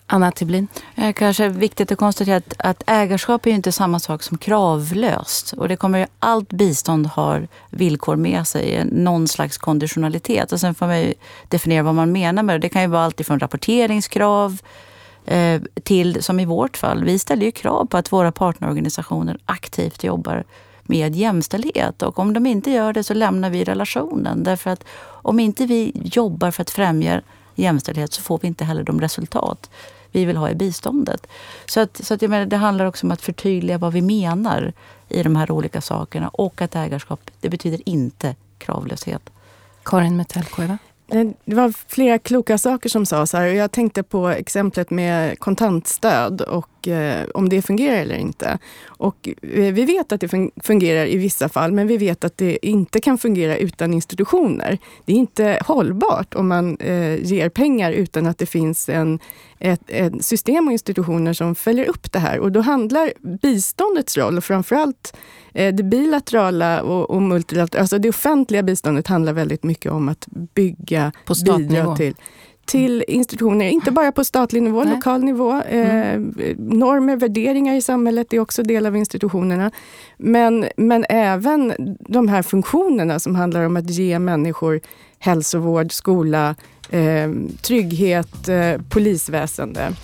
Anna 0.07 0.31
Tiblin? 0.31 0.67
Eh, 0.95 1.13
kanske 1.13 1.49
viktigt 1.49 1.91
att 1.91 1.97
konstatera 1.97 2.37
att, 2.37 2.53
att 2.57 2.83
ägarskap 2.87 3.47
är 3.47 3.51
inte 3.51 3.71
samma 3.71 3.99
sak 3.99 4.23
som 4.23 4.37
kravlöst. 4.37 5.53
Och 5.53 5.67
det 5.67 5.75
kommer 5.75 5.99
ju, 5.99 6.05
allt 6.19 6.49
bistånd 6.49 7.07
har 7.07 7.47
villkor 7.69 8.15
med 8.15 8.47
sig, 8.47 8.75
eh, 8.75 8.85
någon 8.85 9.27
slags 9.27 9.57
konditionalitet. 9.57 10.51
Och 10.51 10.59
sen 10.59 10.75
får 10.75 10.87
man 10.87 11.01
ju 11.01 11.13
definiera 11.49 11.83
vad 11.83 11.95
man 11.95 12.11
menar 12.11 12.43
med 12.43 12.55
det. 12.55 12.59
Det 12.59 12.69
kan 12.69 12.81
ju 12.81 12.87
vara 12.87 13.03
allt 13.05 13.19
ifrån 13.19 13.39
rapporteringskrav 13.39 14.61
eh, 15.25 15.61
till, 15.83 16.23
som 16.23 16.39
i 16.39 16.45
vårt 16.45 16.77
fall, 16.77 17.03
vi 17.03 17.19
ställer 17.19 17.45
ju 17.45 17.51
krav 17.51 17.85
på 17.85 17.97
att 17.97 18.11
våra 18.11 18.31
partnerorganisationer 18.31 19.37
aktivt 19.45 20.03
jobbar 20.03 20.43
med 20.83 21.15
jämställdhet. 21.15 22.01
Och 22.01 22.19
om 22.19 22.33
de 22.33 22.45
inte 22.45 22.71
gör 22.71 22.93
det 22.93 23.03
så 23.03 23.13
lämnar 23.13 23.49
vi 23.49 23.63
relationen. 23.63 24.43
Därför 24.43 24.69
att 24.69 24.83
om 25.05 25.39
inte 25.39 25.65
vi 25.65 25.91
jobbar 25.95 26.51
för 26.51 26.61
att 26.61 26.69
främja 26.69 27.21
jämställdhet 27.55 28.13
så 28.13 28.21
får 28.21 28.39
vi 28.41 28.47
inte 28.47 28.65
heller 28.65 28.83
de 28.83 29.01
resultat 29.01 29.69
vi 30.11 30.25
vill 30.25 30.37
ha 30.37 30.49
i 30.49 30.55
biståndet. 30.55 31.27
Så, 31.65 31.79
att, 31.79 32.05
så 32.05 32.13
att 32.13 32.21
jag 32.21 32.29
menar, 32.29 32.45
det 32.45 32.57
handlar 32.57 32.85
också 32.85 33.07
om 33.07 33.11
att 33.11 33.21
förtydliga 33.21 33.77
vad 33.77 33.93
vi 33.93 34.01
menar 34.01 34.73
i 35.09 35.23
de 35.23 35.35
här 35.35 35.51
olika 35.51 35.81
sakerna 35.81 36.29
och 36.29 36.61
att 36.61 36.75
ägarskap, 36.75 37.31
det 37.41 37.49
betyder 37.49 37.89
inte 37.89 38.35
kravlöshet. 38.57 39.29
Karin 39.83 40.17
Metellkueva? 40.17 40.77
Det 41.45 41.55
var 41.55 41.73
flera 41.87 42.19
kloka 42.19 42.57
saker 42.57 42.89
som 42.89 43.05
sades 43.05 43.33
här. 43.33 43.45
Jag 43.45 43.71
tänkte 43.71 44.03
på 44.03 44.29
exemplet 44.29 44.89
med 44.89 45.39
kontantstöd 45.39 46.41
och 46.41 46.69
eh, 46.87 47.23
om 47.33 47.49
det 47.49 47.61
fungerar 47.61 47.95
eller 47.95 48.15
inte. 48.15 48.57
Och 48.85 49.29
eh, 49.41 49.73
vi 49.73 49.85
vet 49.85 50.11
att 50.11 50.21
det 50.21 50.29
fungerar 50.63 51.05
i 51.05 51.17
vissa 51.17 51.49
fall, 51.49 51.71
men 51.71 51.87
vi 51.87 51.97
vet 51.97 52.23
att 52.23 52.37
det 52.37 52.65
inte 52.65 53.01
kan 53.01 53.17
fungera 53.17 53.57
utan 53.57 53.93
institutioner. 53.93 54.77
Det 55.05 55.13
är 55.13 55.17
inte 55.17 55.59
hållbart 55.65 56.35
om 56.35 56.47
man 56.47 56.77
eh, 56.77 57.23
ger 57.23 57.49
pengar 57.49 57.91
utan 57.91 58.25
att 58.25 58.37
det 58.37 58.45
finns 58.45 58.89
en, 58.89 59.19
ett, 59.59 59.81
ett, 59.87 60.25
system 60.25 60.67
och 60.67 60.71
institutioner 60.71 61.33
som 61.33 61.55
följer 61.55 61.85
upp 61.85 62.11
det 62.11 62.19
här. 62.19 62.39
Och 62.39 62.51
då 62.51 62.61
handlar 62.61 63.13
biståndets 63.41 64.17
roll 64.17 64.37
och 64.37 64.43
framförallt 64.43 65.13
Eh, 65.55 65.73
det 65.73 65.83
bilaterala 65.83 66.81
och, 66.81 67.09
och 67.09 67.21
multilaterala, 67.21 67.81
alltså 67.81 67.97
det 67.97 68.09
offentliga 68.09 68.63
biståndet 68.63 69.07
handlar 69.07 69.33
väldigt 69.33 69.63
mycket 69.63 69.91
om 69.91 70.09
att 70.09 70.27
bygga, 70.53 71.11
på 71.25 71.35
bidra 71.45 71.95
till 71.95 72.15
till 72.65 73.03
institutioner, 73.07 73.65
inte 73.65 73.91
bara 73.91 74.11
på 74.11 74.25
statlig 74.25 74.63
nivå, 74.63 74.83
Nej. 74.83 74.95
lokal 74.95 75.23
nivå. 75.23 75.61
Eh, 75.61 76.19
normer, 76.57 77.15
värderingar 77.15 77.75
i 77.75 77.81
samhället 77.81 78.33
är 78.33 78.39
också 78.39 78.63
del 78.63 78.85
av 78.85 78.97
institutionerna. 78.97 79.71
Men, 80.17 80.65
men 80.77 81.05
även 81.09 81.73
de 81.99 82.27
här 82.27 82.41
funktionerna 82.41 83.19
som 83.19 83.35
handlar 83.35 83.65
om 83.65 83.77
att 83.77 83.89
ge 83.89 84.19
människor 84.19 84.81
hälsovård, 85.19 85.91
skola, 85.91 86.55
eh, 86.89 87.31
trygghet, 87.61 88.47
eh, 88.47 88.81
polisväsende. 88.89 89.81
Mm. 89.81 89.95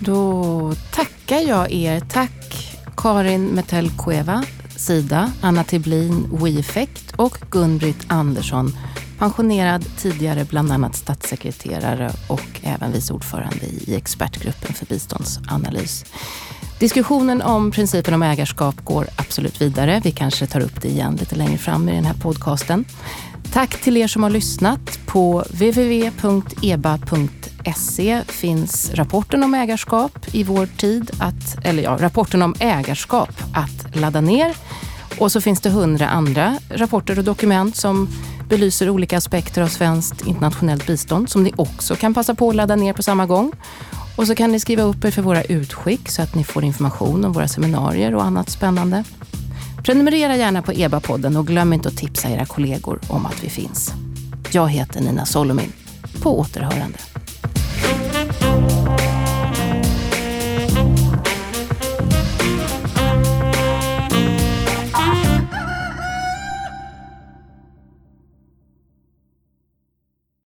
Då 0.00 0.72
tackar 0.92 1.40
jag 1.40 1.72
er. 1.72 2.00
Tack 2.00 2.74
Karin 2.96 3.46
Metell 3.46 3.90
Cueva, 3.98 4.44
Sida, 4.76 5.32
Anna 5.40 5.64
Tiblin, 5.64 6.26
WeEffect 6.32 7.14
och 7.16 7.38
Gun-Britt 7.50 8.06
Andersson, 8.08 8.72
pensionerad 9.18 9.84
tidigare 9.98 10.44
bland 10.44 10.72
annat 10.72 10.96
statssekreterare 10.96 12.10
och 12.28 12.60
även 12.62 12.92
vice 12.92 13.12
ordförande 13.12 13.66
i 13.66 13.94
expertgruppen 13.94 14.74
för 14.74 14.86
biståndsanalys. 14.86 16.04
Diskussionen 16.78 17.42
om 17.42 17.70
principen 17.70 18.14
om 18.14 18.22
ägarskap 18.22 18.84
går 18.84 19.06
absolut 19.16 19.60
vidare. 19.60 20.00
Vi 20.04 20.10
kanske 20.10 20.46
tar 20.46 20.60
upp 20.60 20.82
det 20.82 20.88
igen 20.88 21.16
lite 21.20 21.36
längre 21.36 21.58
fram 21.58 21.88
i 21.88 21.92
den 21.92 22.04
här 22.04 22.14
podcasten. 22.14 22.84
Tack 23.52 23.80
till 23.80 23.96
er 23.96 24.06
som 24.06 24.22
har 24.22 24.30
lyssnat. 24.30 24.98
På 25.06 25.44
www.eba.se 25.50 26.62
finns 28.26 28.90
rapporten 28.94 29.42
om 29.42 29.54
ägarskap 29.54 30.34
i 30.34 30.44
vår 30.44 30.66
tid, 30.66 31.10
att, 31.18 31.64
eller 31.64 31.82
ja, 31.82 31.96
rapporten 32.00 32.42
om 32.42 32.54
ägarskap 32.58 33.42
att 33.52 33.96
ladda 33.96 34.20
ner. 34.20 34.56
Och 35.18 35.32
så 35.32 35.40
finns 35.40 35.60
det 35.60 35.70
hundra 35.70 36.08
andra 36.08 36.58
rapporter 36.68 37.18
och 37.18 37.24
dokument 37.24 37.76
som 37.76 38.08
belyser 38.48 38.90
olika 38.90 39.16
aspekter 39.16 39.62
av 39.62 39.68
svenskt 39.68 40.26
internationellt 40.26 40.86
bistånd 40.86 41.30
som 41.30 41.42
ni 41.42 41.52
också 41.56 41.96
kan 41.96 42.14
passa 42.14 42.34
på 42.34 42.50
att 42.50 42.56
ladda 42.56 42.76
ner 42.76 42.92
på 42.92 43.02
samma 43.02 43.26
gång. 43.26 43.52
Och 44.16 44.26
så 44.26 44.34
kan 44.34 44.52
ni 44.52 44.60
skriva 44.60 44.82
upp 44.82 45.04
er 45.04 45.10
för 45.10 45.22
våra 45.22 45.42
utskick 45.42 46.10
så 46.10 46.22
att 46.22 46.34
ni 46.34 46.44
får 46.44 46.64
information 46.64 47.24
om 47.24 47.32
våra 47.32 47.48
seminarier 47.48 48.14
och 48.14 48.24
annat 48.24 48.50
spännande. 48.50 49.04
Prenumerera 49.84 50.36
gärna 50.36 50.62
på 50.62 50.72
EBA-podden 50.72 51.36
och 51.36 51.46
glöm 51.46 51.72
inte 51.72 51.88
att 51.88 51.96
tipsa 51.96 52.30
era 52.30 52.46
kollegor 52.46 53.00
om 53.08 53.26
att 53.26 53.44
vi 53.44 53.50
finns. 53.50 53.92
Jag 54.50 54.68
heter 54.68 55.00
Nina 55.00 55.26
Solomin. 55.26 55.72
På 56.22 56.40
återhörande. 56.40 56.98